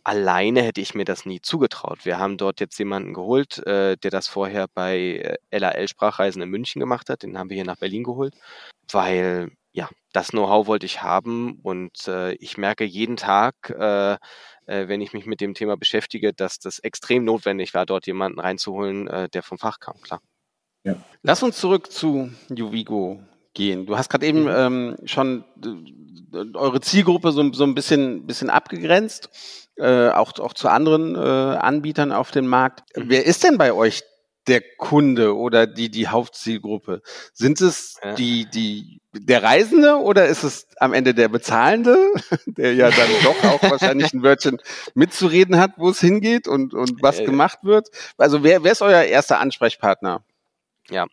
[0.05, 2.05] alleine hätte ich mir das nie zugetraut.
[2.05, 6.48] Wir haben dort jetzt jemanden geholt, äh, der das vorher bei äh, LAL Sprachreisen in
[6.48, 7.22] München gemacht hat.
[7.22, 8.34] Den haben wir hier nach Berlin geholt,
[8.90, 14.14] weil ja, das Know-how wollte ich haben und äh, ich merke jeden Tag, äh,
[14.66, 18.40] äh, wenn ich mich mit dem Thema beschäftige, dass das extrem notwendig war, dort jemanden
[18.40, 20.20] reinzuholen, äh, der vom Fach kam, klar.
[20.84, 20.96] Ja.
[21.22, 23.20] Lass uns zurück zu Juvigo
[23.55, 23.86] gehen.
[23.86, 24.48] Du hast gerade eben mhm.
[24.48, 25.44] ähm, schon
[26.32, 29.30] äh, eure Zielgruppe so, so ein bisschen, bisschen abgegrenzt
[29.80, 32.82] äh, auch, auch zu anderen äh, Anbietern auf dem Markt.
[32.96, 33.05] Mhm.
[33.09, 34.03] Wer ist denn bei euch
[34.46, 37.03] der Kunde oder die, die Hauptzielgruppe?
[37.32, 38.14] Sind es ja.
[38.14, 41.96] die, die, der Reisende oder ist es am Ende der Bezahlende,
[42.46, 44.59] der ja dann doch auch wahrscheinlich ein Wörtchen
[44.94, 47.88] mitzureden hat, wo es hingeht und, und was äh, gemacht wird?
[48.18, 50.22] Also wer, wer ist euer erster Ansprechpartner?
[50.90, 51.07] Ja,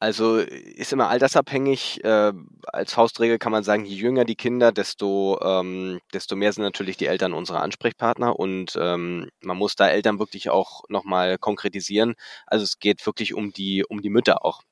[0.00, 2.02] also ist immer altersabhängig.
[2.04, 2.32] Äh,
[2.64, 6.96] als Faustregel kann man sagen, je jünger die Kinder, desto, ähm, desto mehr sind natürlich
[6.96, 12.14] die Eltern unsere Ansprechpartner und ähm, man muss da Eltern wirklich auch nochmal konkretisieren.
[12.46, 14.62] Also es geht wirklich um die, um die Mütter auch.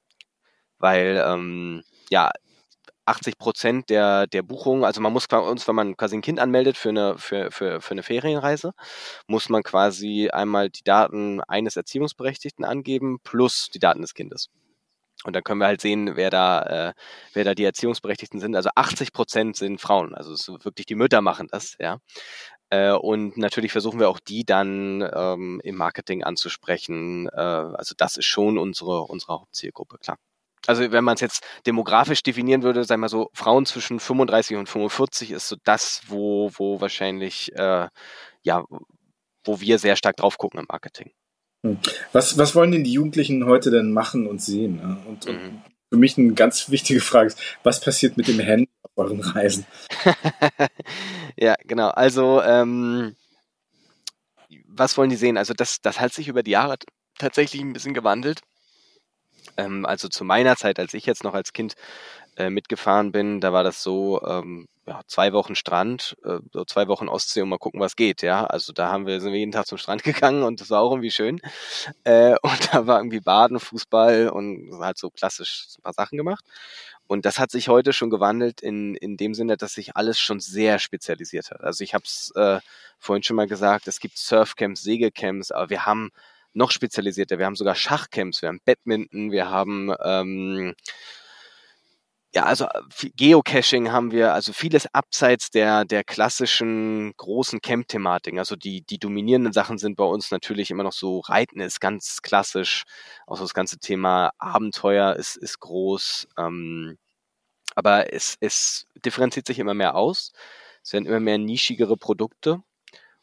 [0.78, 2.30] Weil ähm, ja,
[3.04, 6.78] 80 Prozent der, der Buchungen, also man muss uns, wenn man quasi ein Kind anmeldet
[6.78, 8.72] für eine, für, für, für eine Ferienreise,
[9.26, 14.48] muss man quasi einmal die Daten eines Erziehungsberechtigten angeben plus die Daten des Kindes.
[15.24, 16.94] Und dann können wir halt sehen, wer da, äh,
[17.32, 18.54] wer da die Erziehungsberechtigten sind.
[18.54, 20.14] Also 80 Prozent sind Frauen.
[20.14, 21.98] Also wirklich die Mütter machen das, ja.
[22.70, 27.28] Äh, und natürlich versuchen wir auch die dann ähm, im Marketing anzusprechen.
[27.28, 30.18] Äh, also das ist schon unsere, unsere Hauptzielgruppe, klar.
[30.66, 34.68] Also wenn man es jetzt demografisch definieren würde, sagen wir so, Frauen zwischen 35 und
[34.68, 37.88] 45 ist so das, wo, wo wahrscheinlich, äh,
[38.42, 38.64] ja,
[39.44, 41.12] wo wir sehr stark drauf gucken im Marketing.
[41.64, 41.78] Hm.
[42.12, 44.80] Was, was wollen denn die Jugendlichen heute denn machen und sehen?
[45.06, 45.62] Und, und mhm.
[45.90, 49.66] für mich eine ganz wichtige Frage ist, was passiert mit dem Handy auf euren Reisen?
[51.36, 51.88] ja, genau.
[51.88, 53.16] Also, ähm,
[54.66, 55.36] was wollen die sehen?
[55.36, 56.76] Also das, das hat sich über die Jahre
[57.18, 58.40] tatsächlich ein bisschen gewandelt.
[59.56, 61.74] Ähm, also zu meiner Zeit, als ich jetzt noch als Kind
[62.38, 66.88] äh, mitgefahren bin, da war das so, ähm, ja, zwei Wochen Strand, äh, so zwei
[66.88, 68.46] Wochen Ostsee und mal gucken, was geht, ja.
[68.46, 70.92] Also da haben wir, sind wir jeden Tag zum Strand gegangen und das war auch
[70.92, 71.40] irgendwie schön.
[72.04, 76.44] Äh, und da war irgendwie Baden, Fußball und halt so klassisch ein paar Sachen gemacht.
[77.08, 80.40] Und das hat sich heute schon gewandelt in, in dem Sinne, dass sich alles schon
[80.40, 81.62] sehr spezialisiert hat.
[81.62, 82.60] Also ich habe es äh,
[82.98, 86.10] vorhin schon mal gesagt, es gibt Surfcamps, Segelcamps, aber wir haben
[86.52, 87.38] noch spezialisierter.
[87.38, 90.74] Wir haben sogar Schachcamps, wir haben Badminton, wir haben ähm,
[92.38, 98.38] ja, also äh, Geocaching haben wir, also vieles abseits der, der klassischen großen Camp-Thematiken.
[98.38, 102.22] Also die, die dominierenden Sachen sind bei uns natürlich immer noch so, Reiten ist ganz
[102.22, 102.84] klassisch,
[103.26, 106.28] auch das ganze Thema Abenteuer ist, ist groß.
[106.38, 106.96] Ähm,
[107.74, 110.32] aber es, es differenziert sich immer mehr aus.
[110.84, 112.62] Es werden immer mehr nischigere Produkte.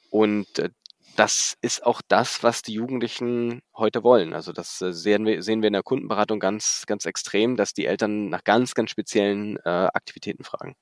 [0.09, 0.69] Und äh,
[1.15, 4.33] das ist auch das, was die Jugendlichen heute wollen.
[4.33, 7.85] Also das äh, sehen wir, sehen wir in der Kundenberatung ganz, ganz extrem, dass die
[7.85, 10.75] Eltern nach ganz, ganz speziellen äh, Aktivitäten fragen.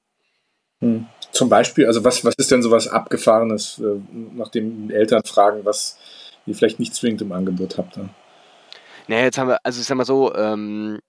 [0.82, 1.08] Hm.
[1.32, 4.00] Zum Beispiel, also was, was ist denn sowas Abgefahrenes, äh,
[4.34, 5.98] nachdem Eltern fragen, was
[6.46, 7.98] ihr vielleicht nicht zwingend im Angebot habt?
[7.98, 8.10] Ne?
[9.08, 11.00] Naja, jetzt haben wir, also ich sag mal so, ähm,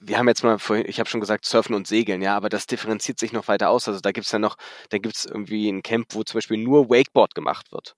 [0.00, 2.66] wir haben jetzt mal vorhin, ich habe schon gesagt, Surfen und Segeln, ja, aber das
[2.66, 3.88] differenziert sich noch weiter aus.
[3.88, 4.56] Also da gibt's ja noch,
[4.90, 7.96] da gibt's irgendwie ein Camp, wo zum Beispiel nur Wakeboard gemacht wird.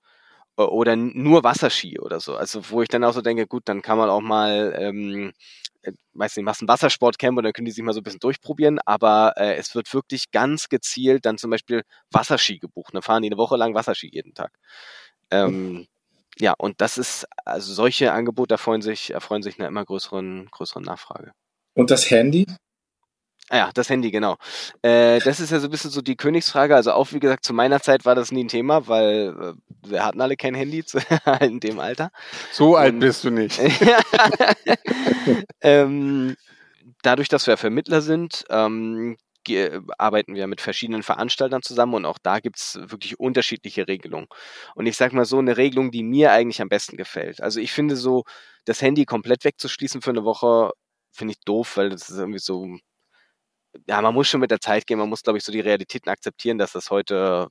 [0.56, 2.36] Oder nur Wasserski oder so.
[2.36, 5.32] Also wo ich dann auch so denke, gut, dann kann man auch mal, ähm,
[5.82, 8.20] äh, weiß nicht, machst ein Wassersportcamp und dann können die sich mal so ein bisschen
[8.20, 12.94] durchprobieren, aber äh, es wird wirklich ganz gezielt dann zum Beispiel Wasserski gebucht.
[12.94, 14.52] Dann fahren die eine Woche lang Wasserski jeden Tag.
[15.30, 15.86] Ähm,
[16.38, 20.82] ja, und das ist, also solche Angebote erfreuen sich, erfreuen sich einer immer größeren, größeren
[20.84, 21.32] Nachfrage.
[21.74, 22.46] Und das Handy?
[23.48, 24.36] Ah ja, das Handy, genau.
[24.80, 26.74] Äh, das ist ja so ein bisschen so die Königsfrage.
[26.74, 30.04] Also auch, wie gesagt, zu meiner Zeit war das nie ein Thema, weil äh, wir
[30.04, 30.98] hatten alle kein Handy zu,
[31.40, 32.10] in dem Alter.
[32.50, 33.60] So alt bist du nicht.
[35.60, 36.34] ähm,
[37.02, 39.18] dadurch, dass wir Vermittler sind, ähm,
[39.98, 44.28] arbeiten wir mit verschiedenen Veranstaltern zusammen und auch da gibt's wirklich unterschiedliche Regelungen.
[44.74, 47.42] Und ich sage mal so, eine Regelung, die mir eigentlich am besten gefällt.
[47.42, 48.24] Also ich finde so,
[48.64, 50.70] das Handy komplett wegzuschließen für eine Woche
[51.12, 52.66] finde ich doof, weil das ist irgendwie so,
[53.88, 56.10] ja, man muss schon mit der Zeit gehen, man muss, glaube ich, so die Realitäten
[56.10, 57.48] akzeptieren, dass das heute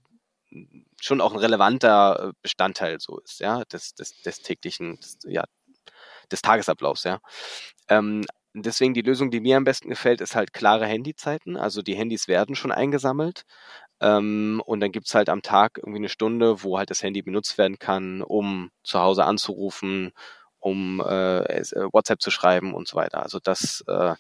[1.00, 5.44] schon auch ein relevanter äh, Bestandteil so ist, ja, des, des, des täglichen, des, ja,
[6.32, 7.20] des Tagesablaufs, ja.
[7.90, 11.58] Ähm, deswegen die Lösung, die mir am besten gefällt, ist halt klare Handyzeiten.
[11.58, 13.44] Also die Handys werden schon eingesammelt.
[14.02, 17.58] Ähm, und dann gibt's halt am Tag irgendwie eine Stunde, wo halt das Handy benutzt
[17.58, 20.12] werden kann, um zu Hause anzurufen,
[20.62, 23.22] um äh, äh, WhatsApp zu schreiben und so weiter.
[23.24, 24.16] Also das, äh,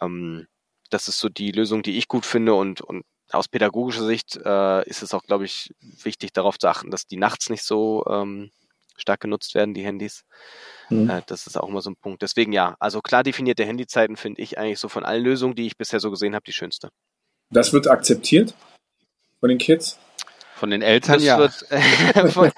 [0.00, 0.46] ähm,
[0.90, 4.88] das ist so die Lösung, die ich gut finde und, und aus pädagogischer Sicht äh,
[4.88, 8.50] ist es auch, glaube ich, wichtig darauf zu achten, dass die nachts nicht so ähm,
[8.96, 10.24] stark genutzt werden, die Handys.
[10.88, 11.10] Mhm.
[11.10, 12.22] Äh, das ist auch immer so ein Punkt.
[12.22, 15.76] Deswegen ja, also klar definierte Handyzeiten finde ich eigentlich so von allen Lösungen, die ich
[15.76, 16.90] bisher so gesehen habe, die schönste.
[17.50, 18.54] Das wird akzeptiert
[19.40, 19.98] von den Kids?
[20.56, 21.38] Von den Eltern, ja.
[21.38, 22.50] Wird, äh, von,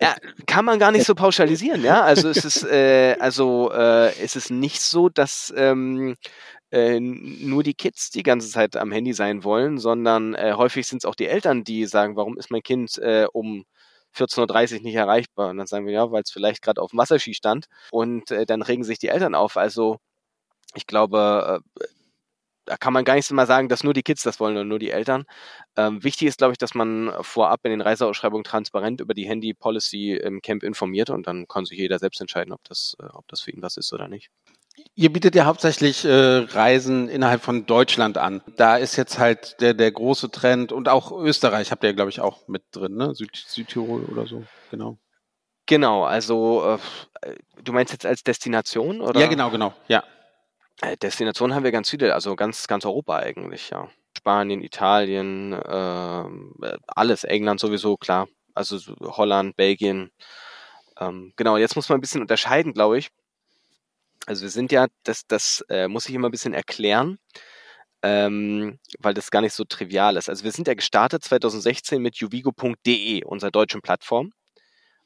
[0.00, 0.14] ja.
[0.46, 2.02] Kann man gar nicht so pauschalisieren, ja.
[2.02, 6.16] Also es ist, äh, also äh, es ist nicht so, dass ähm,
[6.70, 11.02] äh, nur die Kids die ganze Zeit am Handy sein wollen, sondern äh, häufig sind
[11.02, 13.66] es auch die Eltern, die sagen, warum ist mein Kind äh, um
[14.16, 15.50] 14.30 Uhr nicht erreichbar?
[15.50, 17.66] Und dann sagen wir, ja, weil es vielleicht gerade auf dem Wasserski stand.
[17.90, 19.58] Und äh, dann regen sich die Eltern auf.
[19.58, 19.98] Also
[20.74, 21.84] ich glaube, äh,
[22.64, 24.78] da kann man gar nicht mal sagen, dass nur die Kids das wollen oder nur
[24.78, 25.24] die Eltern.
[25.76, 30.14] Ähm, wichtig ist, glaube ich, dass man vorab in den Reiseausschreibungen transparent über die Handy-Policy
[30.14, 33.40] im Camp informiert und dann kann sich jeder selbst entscheiden, ob das, äh, ob das
[33.40, 34.30] für ihn was ist oder nicht.
[34.96, 38.42] Ihr bietet ja hauptsächlich äh, Reisen innerhalb von Deutschland an.
[38.56, 42.20] Da ist jetzt halt der, der große Trend und auch Österreich habt ihr, glaube ich,
[42.20, 43.14] auch mit drin, ne?
[43.14, 44.98] Süd, Südtirol oder so, genau.
[45.66, 46.78] Genau, also
[47.22, 49.20] äh, du meinst jetzt als Destination oder?
[49.20, 50.02] Ja, genau, genau, ja.
[50.82, 53.88] Äh, Destinationen haben wir ganz viele, also ganz, ganz Europa eigentlich, ja.
[54.16, 58.28] Spanien, Italien, äh, alles, England sowieso, klar.
[58.54, 60.10] Also Holland, Belgien.
[61.00, 63.10] Ähm, genau, jetzt muss man ein bisschen unterscheiden, glaube ich.
[64.26, 67.18] Also wir sind ja, das, das äh, muss ich immer ein bisschen erklären.
[68.02, 70.28] ähm, weil das gar nicht so trivial ist.
[70.28, 74.32] Also wir sind ja gestartet 2016 mit juvigo.de, unserer deutschen Plattform,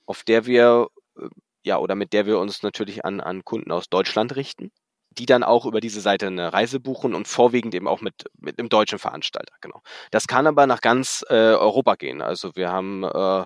[0.06, 0.88] auf der wir
[1.18, 1.28] äh,
[1.64, 4.72] ja oder mit der wir uns natürlich an, an Kunden aus Deutschland richten
[5.18, 8.58] die dann auch über diese Seite eine Reise buchen und vorwiegend eben auch mit, mit
[8.58, 9.82] einem deutschen Veranstalter, genau.
[10.10, 12.22] Das kann aber nach ganz äh, Europa gehen.
[12.22, 13.44] Also wir haben, äh,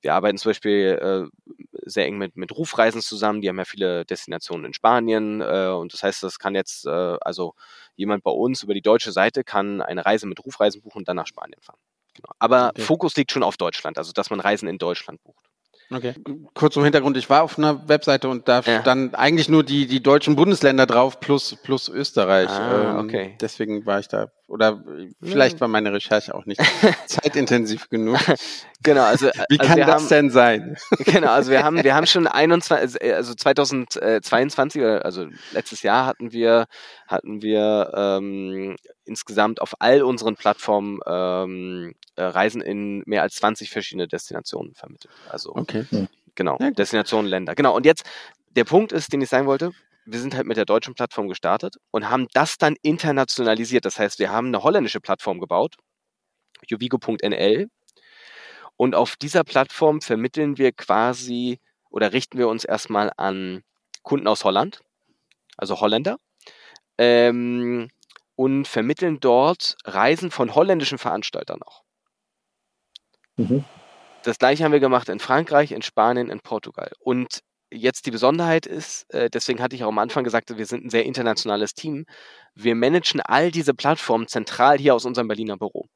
[0.00, 4.04] wir arbeiten zum Beispiel äh, sehr eng mit, mit Rufreisen zusammen, die haben ja viele
[4.04, 7.54] Destinationen in Spanien äh, und das heißt, das kann jetzt, äh, also
[7.94, 11.16] jemand bei uns über die deutsche Seite kann eine Reise mit Rufreisen buchen und dann
[11.16, 11.78] nach Spanien fahren.
[12.14, 12.28] Genau.
[12.38, 12.82] Aber okay.
[12.82, 15.51] Fokus liegt schon auf Deutschland, also dass man Reisen in Deutschland bucht.
[15.94, 16.14] Okay.
[16.54, 18.80] Kurz zum Hintergrund, ich war auf einer Webseite und da ja.
[18.80, 22.48] stand eigentlich nur die, die deutschen Bundesländer drauf plus, plus Österreich.
[22.48, 23.36] Ah, ähm, okay.
[23.40, 24.82] Deswegen war ich da, oder
[25.22, 26.60] vielleicht war meine Recherche auch nicht
[27.06, 28.18] zeitintensiv genug.
[28.84, 29.26] Genau, also.
[29.48, 30.76] Wie also kann das haben, denn sein?
[31.04, 36.66] Genau, also wir haben, wir haben schon 21, also 2022, also letztes Jahr hatten wir,
[37.06, 38.74] hatten wir ähm,
[39.04, 45.12] insgesamt auf all unseren Plattformen ähm, äh, Reisen in mehr als 20 verschiedene Destinationen vermittelt.
[45.28, 45.84] Also okay.
[46.34, 46.70] genau, ja.
[46.70, 47.54] Destinationen, Länder.
[47.54, 47.74] Genau.
[47.74, 48.04] Und jetzt
[48.50, 49.72] der Punkt ist, den ich sagen wollte,
[50.04, 53.84] wir sind halt mit der deutschen Plattform gestartet und haben das dann internationalisiert.
[53.84, 55.76] Das heißt, wir haben eine holländische Plattform gebaut,
[56.66, 57.68] juvigo.nl.
[58.76, 63.62] Und auf dieser Plattform vermitteln wir quasi oder richten wir uns erstmal an
[64.02, 64.80] Kunden aus Holland,
[65.56, 66.16] also Holländer,
[66.98, 67.88] ähm,
[68.36, 71.82] und vermitteln dort Reisen von holländischen Veranstaltern auch.
[73.36, 73.64] Mhm.
[74.22, 76.92] Das gleiche haben wir gemacht in Frankreich, in Spanien, in Portugal.
[77.00, 77.40] Und
[77.72, 80.90] jetzt die Besonderheit ist, äh, deswegen hatte ich auch am Anfang gesagt, wir sind ein
[80.90, 82.04] sehr internationales Team.
[82.54, 85.86] Wir managen all diese Plattformen zentral hier aus unserem Berliner Büro.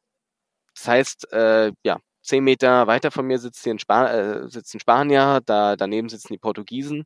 [0.74, 4.74] Das heißt, äh, ja, zehn Meter weiter von mir sitzt hier ein, Spa äh, sitzt
[4.74, 7.04] ein Spanier, da daneben sitzen die Portugiesen.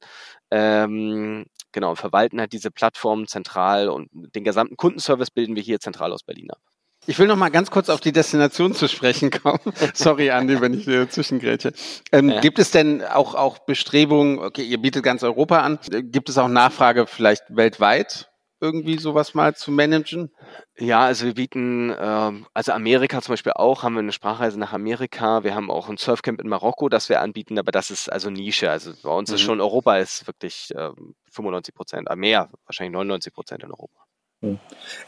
[0.50, 6.12] Ähm, genau, verwalten halt diese Plattformen zentral und den gesamten Kundenservice bilden wir hier zentral
[6.12, 6.60] aus Berlin ab.
[7.06, 9.60] Ich will noch mal ganz kurz auf die Destination zu sprechen kommen.
[9.94, 11.72] Sorry, Andi, wenn ich dir zwischengrätsche.
[12.12, 12.40] Ähm, ja.
[12.40, 16.48] Gibt es denn auch, auch Bestrebungen, okay, ihr bietet ganz Europa an, gibt es auch
[16.48, 18.29] Nachfrage vielleicht weltweit?
[18.60, 20.30] Irgendwie sowas mal zu managen?
[20.78, 24.72] Ja, also wir bieten, ähm, also Amerika zum Beispiel auch, haben wir eine Sprachreise nach
[24.72, 25.44] Amerika.
[25.44, 28.70] Wir haben auch ein Surfcamp in Marokko, das wir anbieten, aber das ist also Nische.
[28.70, 29.34] Also bei uns mhm.
[29.36, 34.00] ist schon Europa ist wirklich ähm, 95 Prozent, mehr, wahrscheinlich 99 Prozent in Europa.
[34.42, 34.58] Hm.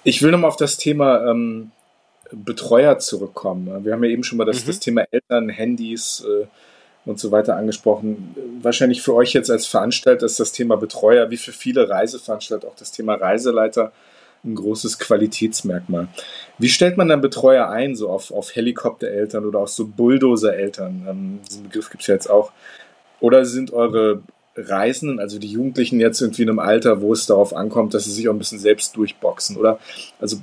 [0.05, 1.73] Ich will nochmal auf das Thema ähm,
[2.33, 3.85] Betreuer zurückkommen.
[3.85, 4.67] Wir haben ja eben schon mal das, mhm.
[4.69, 6.47] das Thema Eltern, Handys äh,
[7.05, 8.35] und so weiter angesprochen.
[8.63, 12.77] Wahrscheinlich für euch jetzt als Veranstalter ist das Thema Betreuer, wie für viele Reiseveranstalter auch
[12.77, 13.93] das Thema Reiseleiter
[14.45, 16.09] ein großes Qualitätsmerkmal.
[16.59, 21.07] Wie stellt man dann Betreuer ein, so auf, auf Helikoptereltern oder auch so Bulldozer-Eltern?
[21.09, 22.53] Ähm, diesen Begriff gibt es ja jetzt auch.
[23.21, 24.23] Oder sind eure
[24.57, 28.11] Reisenden, also die Jugendlichen jetzt irgendwie in einem Alter, wo es darauf ankommt, dass sie
[28.11, 29.57] sich auch ein bisschen selbst durchboxen?
[29.57, 29.79] Oder
[30.21, 30.39] also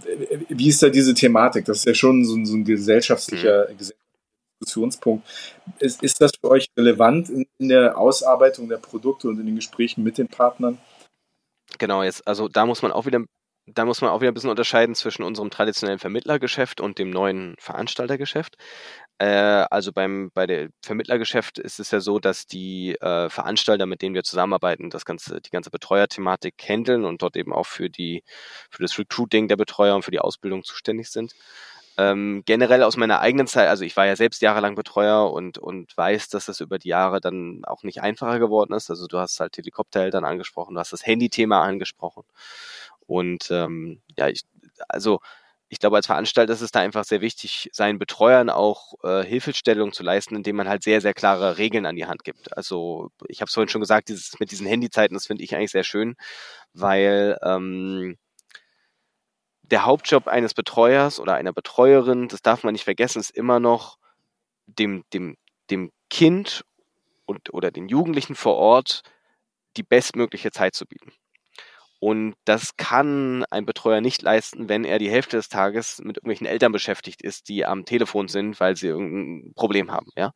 [0.47, 1.65] wie ist da diese Thematik?
[1.65, 3.77] Das ist ja schon so, so ein gesellschaftlicher mhm.
[4.59, 5.27] Diskussionspunkt.
[5.79, 9.55] Ist, ist das für euch relevant in, in der Ausarbeitung der Produkte und in den
[9.55, 10.77] Gesprächen mit den Partnern?
[11.77, 13.23] Genau, jetzt, also da muss man auch wieder
[13.75, 17.55] da muss man auch wieder ein bisschen unterscheiden zwischen unserem traditionellen Vermittlergeschäft und dem neuen
[17.59, 18.57] Veranstaltergeschäft.
[19.19, 19.27] Äh,
[19.69, 24.15] also beim bei der Vermittlergeschäft ist es ja so, dass die äh, Veranstalter, mit denen
[24.15, 28.23] wir zusammenarbeiten, das ganze die ganze Betreuerthematik handeln und dort eben auch für die
[28.69, 31.33] für das Recruiting der Betreuer und für die Ausbildung zuständig sind.
[31.99, 35.97] Ähm, generell aus meiner eigenen Zeit, also ich war ja selbst jahrelang Betreuer und, und
[35.97, 38.89] weiß, dass das über die Jahre dann auch nicht einfacher geworden ist.
[38.89, 42.23] Also du hast halt Helikoptereltern angesprochen, du hast das Handy-Thema angesprochen.
[43.05, 44.43] Und ähm, ja, ich,
[44.87, 45.19] also
[45.67, 49.91] ich glaube, als Veranstalter ist es da einfach sehr wichtig, seinen Betreuern auch äh, Hilfestellung
[49.91, 52.55] zu leisten, indem man halt sehr, sehr klare Regeln an die Hand gibt.
[52.57, 55.71] Also ich habe es vorhin schon gesagt, dieses mit diesen Handyzeiten, das finde ich eigentlich
[55.71, 56.15] sehr schön,
[56.73, 58.17] weil ähm,
[59.71, 63.97] der Hauptjob eines Betreuers oder einer Betreuerin, das darf man nicht vergessen, ist immer noch
[64.65, 65.37] dem, dem,
[65.69, 66.65] dem Kind
[67.25, 69.03] und, oder den Jugendlichen vor Ort
[69.77, 71.13] die bestmögliche Zeit zu bieten.
[71.99, 76.47] Und das kann ein Betreuer nicht leisten, wenn er die Hälfte des Tages mit irgendwelchen
[76.47, 80.31] Eltern beschäftigt ist, die am Telefon sind, weil sie irgendein Problem haben, ja.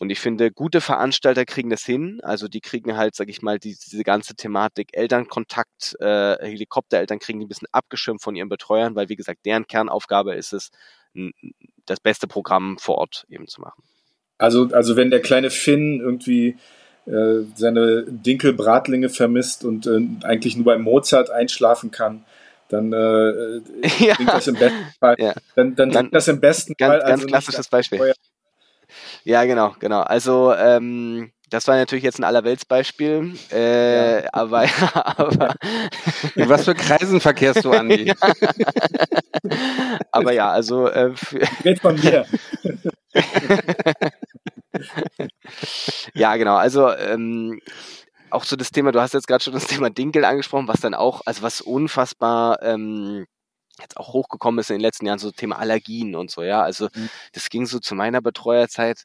[0.00, 2.20] Und ich finde, gute Veranstalter kriegen das hin.
[2.22, 7.38] Also die kriegen halt, sag ich mal, die, diese ganze Thematik Elternkontakt, äh, Helikoptereltern kriegen
[7.38, 10.70] die ein bisschen abgeschirmt von ihren Betreuern, weil wie gesagt, deren Kernaufgabe ist es,
[11.86, 13.82] das beste Programm vor Ort eben zu machen.
[14.38, 16.56] Also, also wenn der kleine Finn irgendwie
[17.08, 22.24] äh, seine Dinkelbratlinge vermisst und äh, eigentlich nur bei Mozart einschlafen kann,
[22.68, 23.60] dann äh,
[23.98, 24.14] ja.
[24.26, 25.16] das im besten Fall.
[25.18, 25.34] Ja.
[25.56, 27.00] Dann, dann, dann das im besten ganz, Fall.
[27.00, 28.12] Also ganz klassisches Beispiel.
[29.24, 30.00] Ja, genau, genau.
[30.00, 34.28] Also ähm, das war natürlich jetzt ein Allerweltsbeispiel, äh, ja.
[34.32, 35.54] aber, aber
[36.34, 38.12] in was für Kreisen verkehrst du, Andi?
[40.12, 41.12] aber ja, also äh,
[41.64, 42.26] Red von mir.
[46.14, 46.56] ja, genau.
[46.56, 47.60] Also ähm,
[48.30, 50.94] auch so das Thema, du hast jetzt gerade schon das Thema Dinkel angesprochen, was dann
[50.94, 53.26] auch, also was unfassbar ähm,
[53.80, 56.62] jetzt auch hochgekommen ist in den letzten Jahren, so Thema Allergien und so, ja.
[56.62, 57.08] Also mhm.
[57.32, 59.04] das ging so zu meiner Betreuerzeit,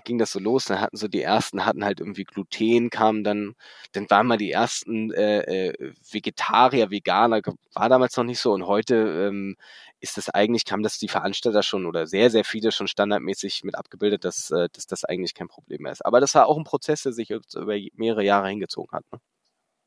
[0.00, 0.64] ging das so los.
[0.66, 3.54] Dann hatten so die ersten, hatten halt irgendwie Gluten, kamen dann,
[3.92, 7.40] dann waren mal die ersten äh, äh, Vegetarier, Veganer,
[7.74, 8.52] war damals noch nicht so.
[8.52, 8.94] Und heute
[9.28, 9.56] ähm,
[10.00, 13.76] ist das eigentlich, haben das die Veranstalter schon oder sehr, sehr viele schon standardmäßig mit
[13.76, 16.04] abgebildet, dass, äh, dass das eigentlich kein Problem mehr ist.
[16.04, 19.04] Aber das war auch ein Prozess, der sich über mehrere Jahre hingezogen hat.
[19.12, 19.20] Ne?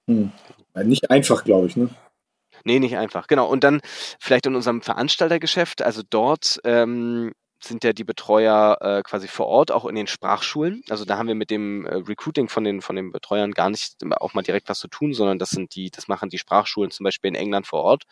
[0.09, 0.31] Hm.
[0.87, 1.89] Nicht einfach, glaube ich, ne?
[2.63, 3.27] Nee, nicht einfach.
[3.27, 3.47] Genau.
[3.47, 3.81] Und dann
[4.19, 9.71] vielleicht in unserem Veranstaltergeschäft, also dort ähm, sind ja die Betreuer äh, quasi vor Ort,
[9.71, 10.83] auch in den Sprachschulen.
[10.89, 13.95] Also da haben wir mit dem äh, Recruiting von den, von den Betreuern gar nicht
[14.19, 17.03] auch mal direkt was zu tun, sondern das sind die, das machen die Sprachschulen zum
[17.03, 18.03] Beispiel in England vor Ort.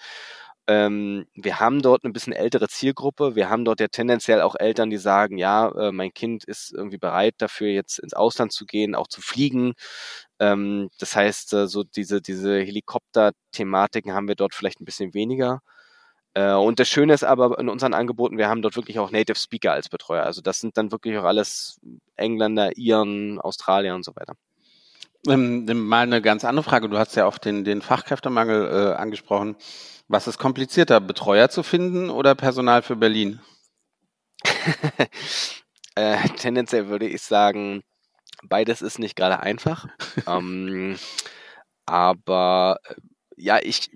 [0.67, 3.35] Ähm, wir haben dort ein bisschen ältere Zielgruppe.
[3.35, 6.97] Wir haben dort ja tendenziell auch Eltern, die sagen, ja, äh, mein Kind ist irgendwie
[6.97, 9.73] bereit dafür, jetzt ins Ausland zu gehen, auch zu fliegen.
[10.39, 15.61] Ähm, das heißt, äh, so diese, diese Helikopter-Thematiken haben wir dort vielleicht ein bisschen weniger.
[16.35, 19.39] Äh, und das Schöne ist aber in unseren Angeboten, wir haben dort wirklich auch Native
[19.39, 20.23] Speaker als Betreuer.
[20.23, 21.79] Also das sind dann wirklich auch alles
[22.15, 24.35] Engländer, Iren, Australier und so weiter.
[25.27, 26.89] Ähm, mal eine ganz andere Frage.
[26.89, 29.55] Du hast ja auch den, den Fachkräftemangel äh, angesprochen.
[30.07, 33.39] Was ist komplizierter, Betreuer zu finden oder Personal für Berlin?
[35.95, 37.81] äh, tendenziell würde ich sagen,
[38.43, 39.87] beides ist nicht gerade einfach.
[40.27, 40.97] ähm,
[41.85, 42.95] aber äh,
[43.37, 43.89] ja, ich,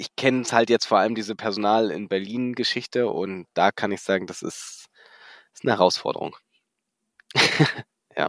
[0.00, 3.92] ich kenne es halt jetzt vor allem diese Personal in Berlin Geschichte und da kann
[3.92, 4.86] ich sagen, das ist,
[5.52, 6.34] ist eine Herausforderung.
[8.16, 8.28] ja.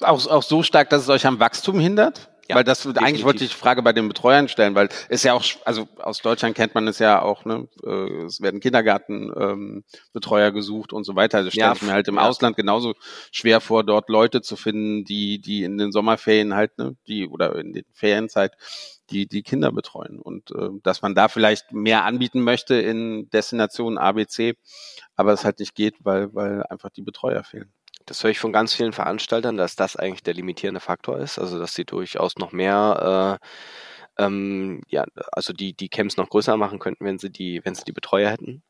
[0.00, 2.33] Auch, auch so stark, dass es euch am Wachstum hindert?
[2.48, 3.02] Ja, weil das definitiv.
[3.02, 6.18] eigentlich wollte ich die Frage bei den Betreuern stellen, weil es ja auch, also aus
[6.18, 11.16] Deutschland kennt man es ja auch, ne, äh, es werden Kindergartenbetreuer ähm, gesucht und so
[11.16, 11.42] weiter.
[11.42, 12.28] Das stelle ja, ich mir halt im ja.
[12.28, 12.94] Ausland genauso
[13.32, 17.56] schwer vor, dort Leute zu finden, die, die in den Sommerferien halt, ne, die oder
[17.56, 18.52] in den Ferienzeit
[19.10, 23.98] die die Kinder betreuen und äh, dass man da vielleicht mehr anbieten möchte in Destinationen
[23.98, 24.56] ABC,
[25.14, 27.70] aber es halt nicht geht, weil weil einfach die Betreuer fehlen.
[28.06, 31.58] Das höre ich von ganz vielen Veranstaltern, dass das eigentlich der limitierende Faktor ist, also
[31.58, 33.46] dass sie durchaus noch mehr äh,
[34.18, 37.84] ähm, ja, also die, die Camps noch größer machen könnten, wenn sie die, wenn sie
[37.84, 38.62] die Betreuer hätten.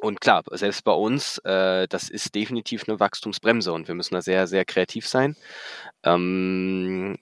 [0.00, 4.22] Und klar, selbst bei uns, äh, das ist definitiv eine Wachstumsbremse und wir müssen da
[4.22, 5.36] sehr, sehr kreativ sein.
[6.02, 7.18] Ähm,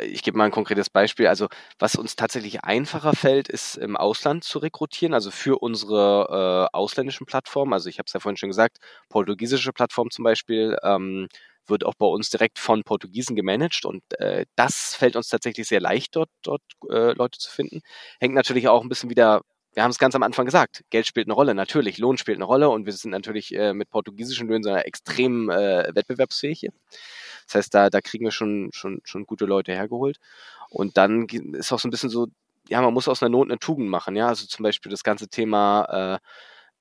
[0.00, 1.26] ich gebe mal ein konkretes Beispiel.
[1.26, 1.48] Also
[1.78, 7.26] was uns tatsächlich einfacher fällt, ist im Ausland zu rekrutieren, also für unsere äh, ausländischen
[7.26, 7.72] Plattformen.
[7.72, 11.28] Also ich habe es ja vorhin schon gesagt, portugiesische Plattform zum Beispiel ähm,
[11.66, 15.80] wird auch bei uns direkt von Portugiesen gemanagt und äh, das fällt uns tatsächlich sehr
[15.80, 17.80] leicht, dort, dort äh, Leute zu finden.
[18.20, 19.42] Hängt natürlich auch ein bisschen wieder
[19.74, 22.44] wir haben es ganz am Anfang gesagt, Geld spielt eine Rolle, natürlich, Lohn spielt eine
[22.44, 26.70] Rolle und wir sind natürlich äh, mit portugiesischen Löhnen so extrem äh, wettbewerbsfähig hier.
[27.46, 30.18] Das heißt, da, da kriegen wir schon, schon, schon gute Leute hergeholt.
[30.70, 32.28] Und dann ist auch so ein bisschen so,
[32.68, 34.28] ja, man muss aus einer Not eine Tugend machen, ja.
[34.28, 36.18] Also zum Beispiel das ganze Thema äh,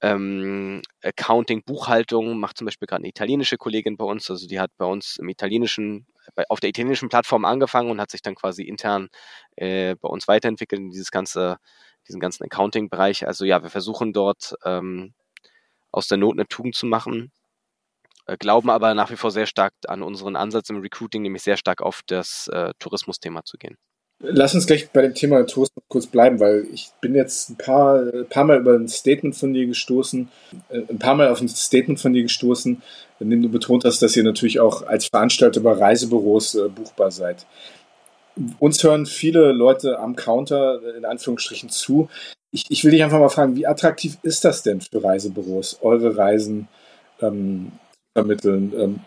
[0.04, 4.30] ähm, Accounting, Buchhaltung macht zum Beispiel gerade eine italienische Kollegin bei uns.
[4.30, 8.12] Also die hat bei uns im italienischen, bei, auf der italienischen Plattform angefangen und hat
[8.12, 9.10] sich dann quasi intern
[9.56, 11.58] äh, bei uns weiterentwickelt in dieses ganze,
[12.08, 13.28] diesen ganzen Accounting-Bereich.
[13.28, 15.14] Also ja, wir versuchen dort ähm,
[15.92, 17.32] aus der Not eine Tugend zu machen
[18.40, 21.82] glauben aber nach wie vor sehr stark an unseren Ansatz im Recruiting, nämlich sehr stark
[21.82, 23.78] auf das äh, Tourismusthema zu gehen.
[24.26, 28.00] Lass uns gleich bei dem Thema Tourismus kurz bleiben, weil ich bin jetzt ein paar,
[28.00, 30.30] ein paar Mal über ein Statement von dir gestoßen,
[30.70, 32.82] äh, ein paar Mal auf ein Statement von dir gestoßen,
[33.20, 37.12] in dem du betont hast, dass ihr natürlich auch als Veranstalter bei Reisebüros äh, buchbar
[37.12, 37.46] seid.
[38.60, 42.10] Uns hören viele Leute am Counter äh, in Anführungsstrichen zu.
[42.52, 46.16] Ich, ich will dich einfach mal fragen, wie attraktiv ist das denn für Reisebüros, eure
[46.16, 46.70] Reisen
[47.22, 47.74] ähm,
[48.14, 48.74] vermitteln.
[48.78, 49.00] Ähm,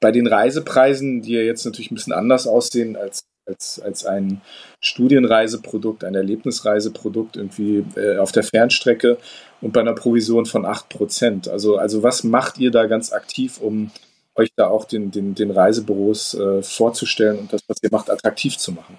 [0.00, 4.42] bei den Reisepreisen, die ja jetzt natürlich ein bisschen anders aussehen als, als, als ein
[4.80, 9.18] Studienreiseprodukt, ein Erlebnisreiseprodukt irgendwie äh, auf der Fernstrecke
[9.60, 11.48] und bei einer Provision von 8%.
[11.48, 13.90] Also, also was macht ihr da ganz aktiv, um
[14.34, 18.58] euch da auch den, den, den Reisebüros äh, vorzustellen und das, was ihr macht, attraktiv
[18.58, 18.96] zu machen?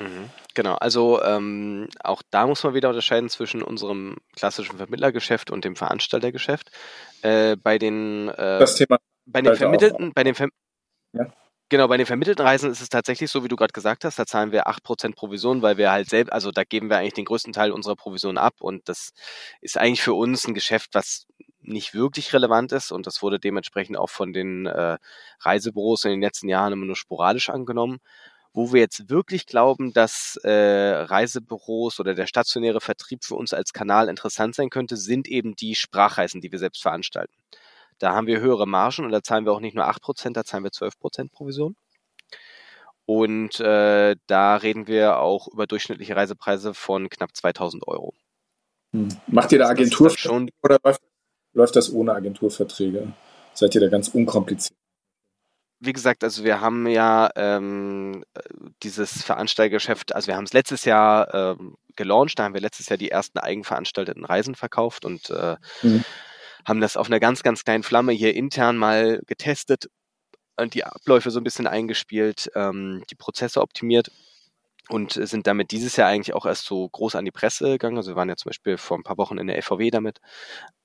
[0.00, 0.30] Mhm.
[0.56, 5.76] Genau, also ähm, auch da muss man wieder unterscheiden zwischen unserem klassischen Vermittlergeschäft und dem
[5.76, 6.70] Veranstaltergeschäft.
[7.20, 8.96] Äh, bei den, äh, das Thema
[9.26, 10.48] bei den vermittelten, bei den Ver
[11.12, 11.26] ja.
[11.68, 14.24] Genau, bei den vermittelten Reisen ist es tatsächlich so, wie du gerade gesagt hast, da
[14.24, 17.52] zahlen wir 8% Provision, weil wir halt selbst, also da geben wir eigentlich den größten
[17.52, 19.10] Teil unserer Provision ab und das
[19.60, 21.26] ist eigentlich für uns ein Geschäft, was
[21.60, 24.96] nicht wirklich relevant ist und das wurde dementsprechend auch von den äh,
[25.40, 27.98] Reisebüros in den letzten Jahren immer nur sporadisch angenommen.
[28.56, 33.74] Wo wir jetzt wirklich glauben, dass äh, Reisebüros oder der stationäre Vertrieb für uns als
[33.74, 37.34] Kanal interessant sein könnte, sind eben die Sprachreisen, die wir selbst veranstalten.
[37.98, 40.64] Da haben wir höhere Margen und da zahlen wir auch nicht nur 8%, da zahlen
[40.64, 41.76] wir 12% Provision.
[43.04, 48.14] Und äh, da reden wir auch über durchschnittliche Reisepreise von knapp 2000 Euro.
[48.94, 49.08] Hm.
[49.26, 51.02] Macht ihr da Agentur schon oder läuft,
[51.52, 53.12] läuft das ohne Agenturverträge?
[53.52, 54.78] Seid ihr da ganz unkompliziert?
[55.86, 58.24] Wie gesagt, also wir haben ja ähm,
[58.82, 62.98] dieses Veranstaltergeschäft, also wir haben es letztes Jahr ähm, gelauncht, da haben wir letztes Jahr
[62.98, 66.04] die ersten eigenveranstalteten Reisen verkauft und äh, mhm.
[66.66, 69.88] haben das auf einer ganz, ganz kleinen Flamme hier intern mal getestet
[70.56, 74.10] und die Abläufe so ein bisschen eingespielt, ähm, die Prozesse optimiert
[74.88, 77.96] und sind damit dieses Jahr eigentlich auch erst so groß an die Presse gegangen.
[77.96, 80.18] Also wir waren ja zum Beispiel vor ein paar Wochen in der FVW damit.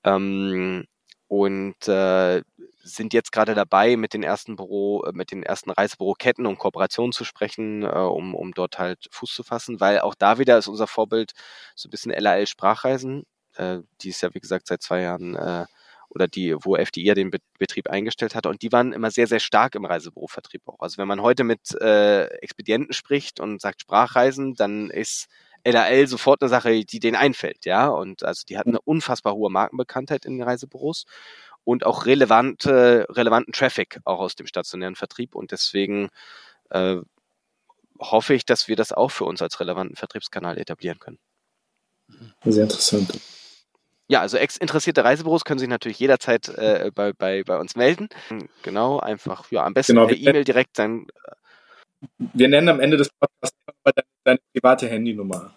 [0.04, 0.86] Ähm,
[1.32, 2.42] und äh,
[2.82, 7.12] sind jetzt gerade dabei, mit den ersten Büro, äh, mit den ersten Reisebüroketten um Kooperationen
[7.12, 10.68] zu sprechen, äh, um, um dort halt Fuß zu fassen, weil auch da wieder ist
[10.68, 11.32] unser Vorbild
[11.74, 13.24] so ein bisschen LAL Sprachreisen,
[13.56, 15.64] äh, die ist ja wie gesagt seit zwei Jahren äh,
[16.10, 18.44] oder die, wo FDI den Betrieb eingestellt hat.
[18.44, 20.80] Und die waren immer sehr, sehr stark im Reisebürovertrieb auch.
[20.80, 25.28] Also wenn man heute mit äh, Expedienten spricht und sagt Sprachreisen, dann ist
[25.64, 27.88] LAL sofort eine Sache, die denen einfällt, ja.
[27.88, 31.04] Und also die hatten eine unfassbar hohe Markenbekanntheit in den Reisebüros
[31.64, 35.34] und auch relevante, relevanten Traffic auch aus dem stationären Vertrieb.
[35.34, 36.08] Und deswegen
[36.70, 36.96] äh,
[38.00, 41.18] hoffe ich, dass wir das auch für uns als relevanten Vertriebskanal etablieren können.
[42.44, 43.20] Sehr interessant.
[44.08, 48.08] Ja, also interessierte Reisebüros können sich natürlich jederzeit äh, bei, bei, bei uns melden.
[48.62, 51.06] Genau, einfach ja, am besten genau, per E-Mail direkt sein.
[52.18, 55.54] Wir nennen am Ende des Podcasts deine, deine private Handynummer.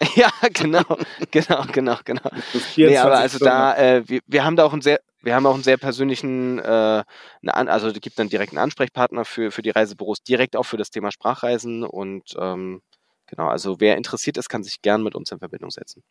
[0.14, 0.82] Ja, genau,
[1.30, 2.30] genau, genau, genau.
[2.76, 5.52] Nee, aber also da, äh, wir, wir haben da auch einen sehr, wir haben auch
[5.52, 7.04] einen sehr persönlichen, äh,
[7.42, 10.78] eine, also es gibt dann direkt einen Ansprechpartner für, für die Reisebüros, direkt auch für
[10.78, 12.80] das Thema Sprachreisen und ähm,
[13.26, 16.02] genau, also wer interessiert ist, kann sich gern mit uns in Verbindung setzen.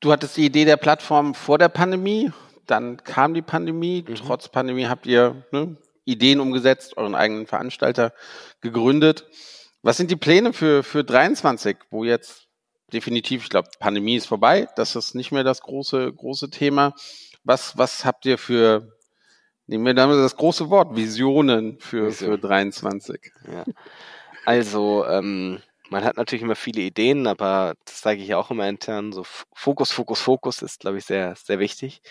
[0.00, 2.32] Du hattest die Idee der Plattform vor der Pandemie,
[2.66, 4.14] dann kam die Pandemie, mhm.
[4.16, 8.12] trotz Pandemie habt ihr ne, Ideen umgesetzt, euren eigenen Veranstalter
[8.60, 9.26] gegründet.
[9.82, 12.48] Was sind die Pläne für, für 23, wo jetzt
[12.92, 16.94] definitiv, ich glaube, Pandemie ist vorbei, das ist nicht mehr das große, große Thema.
[17.44, 18.96] Was, was habt ihr für,
[19.66, 22.32] nehmen wir damit das große Wort, Visionen für, Vision.
[22.32, 23.32] für 23?
[23.50, 23.64] Ja.
[24.44, 29.12] Also, ähm, man hat natürlich immer viele Ideen, aber das sage ich auch immer intern,
[29.12, 29.24] so
[29.54, 32.02] Fokus, Fokus, Fokus ist, glaube ich, sehr, sehr wichtig.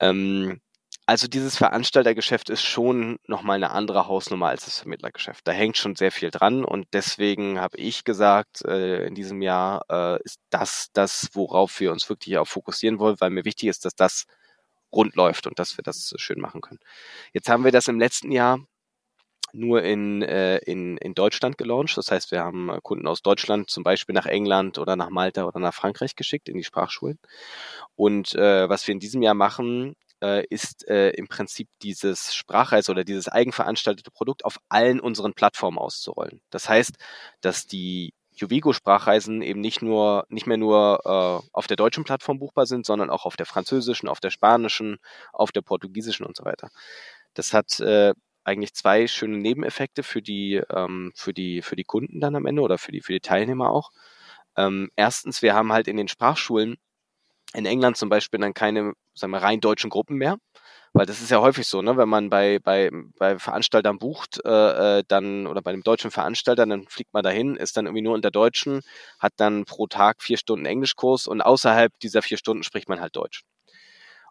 [0.00, 0.60] Ähm,
[1.06, 5.46] also dieses Veranstaltergeschäft ist schon nochmal eine andere Hausnummer als das Vermittlergeschäft.
[5.46, 9.84] Da hängt schon sehr viel dran und deswegen habe ich gesagt, äh, in diesem Jahr
[9.90, 13.84] äh, ist das das, worauf wir uns wirklich auch fokussieren wollen, weil mir wichtig ist,
[13.84, 14.24] dass das
[14.92, 16.80] rund läuft und dass wir das schön machen können.
[17.32, 18.60] Jetzt haben wir das im letzten Jahr
[19.52, 21.96] nur in, äh, in, in Deutschland gelauncht.
[21.96, 25.60] Das heißt, wir haben Kunden aus Deutschland zum Beispiel nach England oder nach Malta oder
[25.60, 27.18] nach Frankreich geschickt in die Sprachschulen.
[27.94, 32.90] Und äh, was wir in diesem Jahr machen, äh, ist äh, im Prinzip dieses Sprachreise
[32.90, 36.40] oder dieses eigenveranstaltete Produkt auf allen unseren Plattformen auszurollen.
[36.50, 36.96] Das heißt,
[37.40, 42.66] dass die Juvigo-Sprachreisen eben nicht nur, nicht mehr nur äh, auf der deutschen Plattform buchbar
[42.66, 44.98] sind, sondern auch auf der französischen, auf der spanischen,
[45.32, 46.70] auf der portugiesischen und so weiter.
[47.34, 48.12] Das hat äh,
[48.44, 52.62] eigentlich zwei schöne Nebeneffekte für die, ähm, für die, für die Kunden dann am Ende
[52.62, 53.90] oder für die, für die Teilnehmer auch.
[54.56, 56.76] Ähm, erstens, wir haben halt in den Sprachschulen
[57.54, 60.36] in England zum Beispiel dann keine, sagen wir, rein deutschen Gruppen mehr.
[60.96, 61.96] Weil das ist ja häufig so, ne?
[61.96, 62.88] wenn man bei, bei,
[63.18, 67.56] bei Veranstaltern bucht, äh, äh, dann oder bei einem deutschen Veranstalter, dann fliegt man dahin,
[67.56, 68.80] ist dann irgendwie nur unter Deutschen,
[69.18, 73.16] hat dann pro Tag vier Stunden Englischkurs und außerhalb dieser vier Stunden spricht man halt
[73.16, 73.42] Deutsch.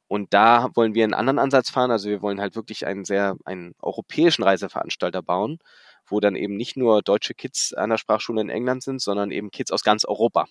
[0.08, 1.92] Und da wollen wir einen anderen Ansatz fahren.
[1.92, 5.60] Also wir wollen halt wirklich einen sehr, einen europäischen Reiseveranstalter bauen,
[6.08, 9.52] wo dann eben nicht nur deutsche Kids an der Sprachschule in England sind, sondern eben
[9.52, 10.46] Kids aus ganz Europa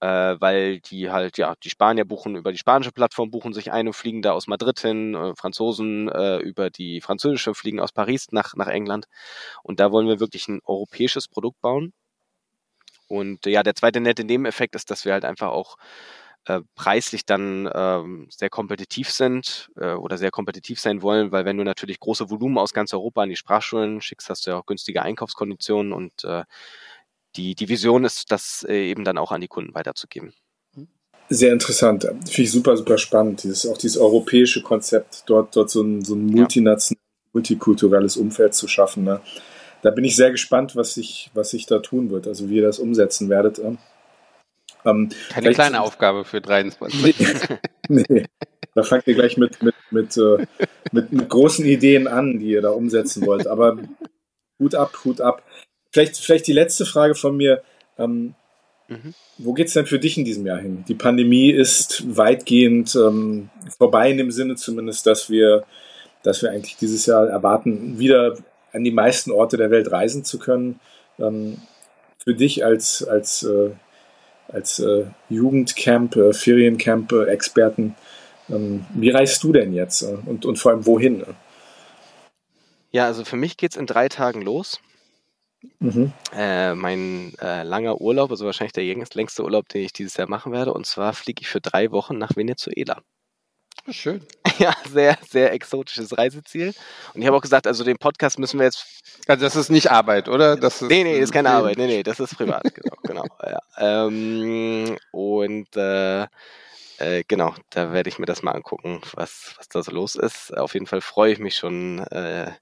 [0.00, 3.86] äh, weil die halt, ja, die Spanier buchen über die spanische Plattform, buchen sich ein
[3.86, 8.28] und fliegen da aus Madrid hin, äh, Franzosen äh, über die französische fliegen aus Paris
[8.32, 9.06] nach, nach England.
[9.62, 11.92] Und da wollen wir wirklich ein europäisches Produkt bauen.
[13.08, 15.76] Und ja, der zweite nette Nebeneffekt ist, dass wir halt einfach auch
[16.46, 21.56] äh, preislich dann ähm, sehr kompetitiv sind äh, oder sehr kompetitiv sein wollen, weil wenn
[21.56, 24.66] du natürlich große Volumen aus ganz Europa an die Sprachschulen schickst, hast du ja auch
[24.66, 26.44] günstige Einkaufskonditionen und äh,
[27.36, 30.32] die, die Vision ist, das äh, eben dann auch an die Kunden weiterzugeben.
[31.28, 32.04] Sehr interessant.
[32.04, 33.42] Finde ich super, super spannend.
[33.42, 36.94] Dieses, auch dieses europäische Konzept, dort, dort so ein, so ein multinationales,
[37.32, 39.04] multikulturelles Umfeld zu schaffen.
[39.04, 39.20] Ne?
[39.82, 42.62] Da bin ich sehr gespannt, was sich, was sich da tun wird, also wie ihr
[42.62, 43.60] das umsetzen werdet.
[44.84, 47.18] Ähm, Keine kleine Aufgabe für 23.
[47.88, 48.26] nee, nee.
[48.74, 50.46] da fangt ihr gleich mit, mit, mit, äh,
[50.92, 53.48] mit, mit großen Ideen an, die ihr da umsetzen wollt.
[53.48, 53.78] Aber
[54.58, 55.42] Hut ab, Hut ab.
[55.96, 57.62] Vielleicht, vielleicht die letzte Frage von mir.
[57.98, 58.34] Ähm,
[58.86, 59.14] mhm.
[59.38, 60.84] Wo geht's denn für dich in diesem Jahr hin?
[60.86, 65.64] Die Pandemie ist weitgehend ähm, vorbei in dem Sinne zumindest, dass wir,
[66.22, 68.36] dass wir eigentlich dieses Jahr erwarten, wieder
[68.74, 70.80] an die meisten Orte der Welt reisen zu können.
[71.18, 71.62] Ähm,
[72.22, 73.70] für dich als, als, äh,
[74.48, 77.94] als äh, Jugendcamp, äh, Feriencamp-Experten,
[78.50, 81.24] ähm, wie reist du denn jetzt äh, und, und vor allem wohin?
[82.92, 84.78] Ja, also für mich geht es in drei Tagen los.
[85.78, 86.12] Mhm.
[86.32, 90.52] Äh, mein äh, langer Urlaub, also wahrscheinlich der längste Urlaub, den ich dieses Jahr machen
[90.52, 90.72] werde.
[90.72, 93.02] Und zwar fliege ich für drei Wochen nach Venezuela.
[93.90, 94.22] Schön.
[94.58, 96.72] Ja, sehr, sehr exotisches Reiseziel.
[97.12, 98.86] Und ich habe auch gesagt, also den Podcast müssen wir jetzt.
[99.26, 100.56] Also das ist nicht Arbeit, oder?
[100.56, 101.76] Das ist nee, nee, das ist keine Arbeit.
[101.76, 102.62] Nee, nee, das ist privat.
[102.74, 103.24] genau, genau.
[103.42, 103.58] Ja.
[104.06, 106.22] Ähm, und äh,
[106.98, 110.56] äh, genau, da werde ich mir das mal angucken, was, was da so los ist.
[110.56, 111.98] Auf jeden Fall freue ich mich schon.
[111.98, 112.52] Äh,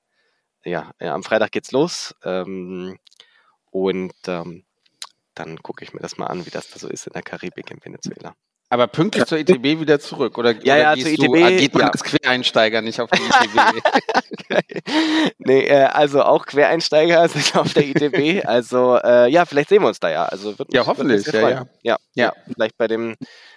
[0.64, 2.14] ja, ja, am Freitag geht's los.
[2.24, 2.98] Ähm,
[3.70, 4.64] und ähm,
[5.34, 7.70] dann gucke ich mir das mal an, wie das da so ist in der Karibik
[7.70, 8.34] in Venezuela.
[8.70, 10.52] Aber pünktlich zur ITB wieder zurück, oder?
[10.64, 11.20] Ja, ja, zur ITB.
[11.20, 11.90] Du, geht man ja.
[11.90, 13.82] als Quereinsteiger nicht auf die ITB?
[15.38, 18.44] nee, äh, also auch Quereinsteiger sind auf der ITB.
[18.46, 20.24] Also äh, ja, vielleicht sehen wir uns da ja.
[20.24, 21.26] Also wird ja, hoffentlich.
[21.26, 21.66] Wird ja, ja.
[21.82, 22.32] ja, ja.
[22.52, 23.16] Vielleicht bei dem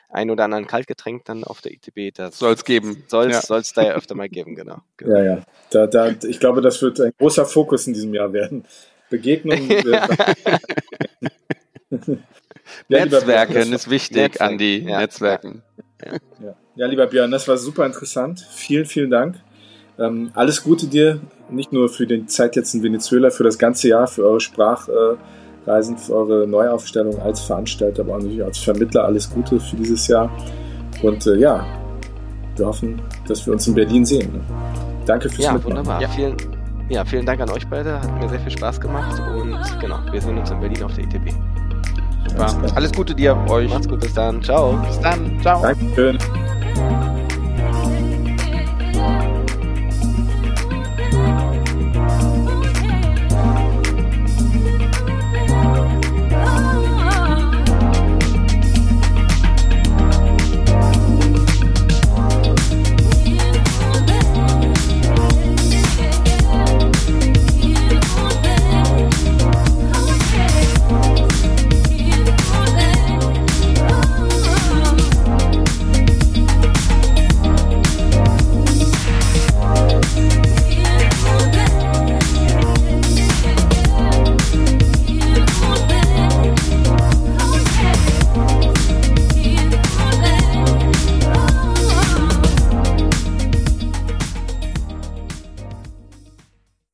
[0.09, 2.15] ein oder anderen Kaltgetränk dann auf der ITB.
[2.15, 3.03] Das soll es geben.
[3.07, 3.61] Soll es ja.
[3.75, 4.79] da ja öfter mal geben, genau.
[4.95, 5.17] genau.
[5.17, 5.43] Ja, ja.
[5.69, 8.65] Da, da, ich glaube, das wird ein großer Fokus in diesem Jahr werden.
[9.09, 9.69] Begegnungen.
[12.89, 14.53] Ja, Netzwerken ist wichtig, Netzwerken.
[14.53, 14.85] Andi.
[14.87, 14.99] Ja.
[14.99, 15.63] Netzwerken.
[16.03, 16.55] Ja.
[16.75, 16.87] ja.
[16.87, 18.45] lieber Björn, das war super interessant.
[18.51, 19.35] Vielen, vielen Dank.
[19.99, 23.89] Ähm, alles Gute dir, nicht nur für die Zeit jetzt in Venezuela, für das ganze
[23.89, 24.41] Jahr, für eure
[25.67, 29.03] Sprachreisen, für eure Neuaufstellung als Veranstalter, aber auch natürlich als Vermittler.
[29.03, 30.29] Alles Gute für dieses Jahr.
[31.03, 31.65] Und äh, ja,
[32.55, 34.31] wir hoffen, dass wir uns in Berlin sehen.
[34.31, 34.39] Ne?
[35.05, 35.77] Danke fürs ja, Mitmachen.
[35.77, 36.01] Wunderbar.
[36.01, 36.35] Ja, vielen,
[36.89, 38.01] ja, vielen Dank an euch beide.
[38.01, 39.21] Hat mir sehr viel Spaß gemacht.
[39.35, 41.31] Und genau, wir sehen uns in Berlin auf der ITB.
[42.29, 42.75] Super.
[42.75, 43.69] Alles Gute dir, euch.
[43.69, 44.41] Macht's gut, bis dann.
[44.41, 44.77] Ciao.
[44.87, 45.39] Bis dann.
[45.41, 45.61] Ciao.
[45.61, 46.17] Dankeschön.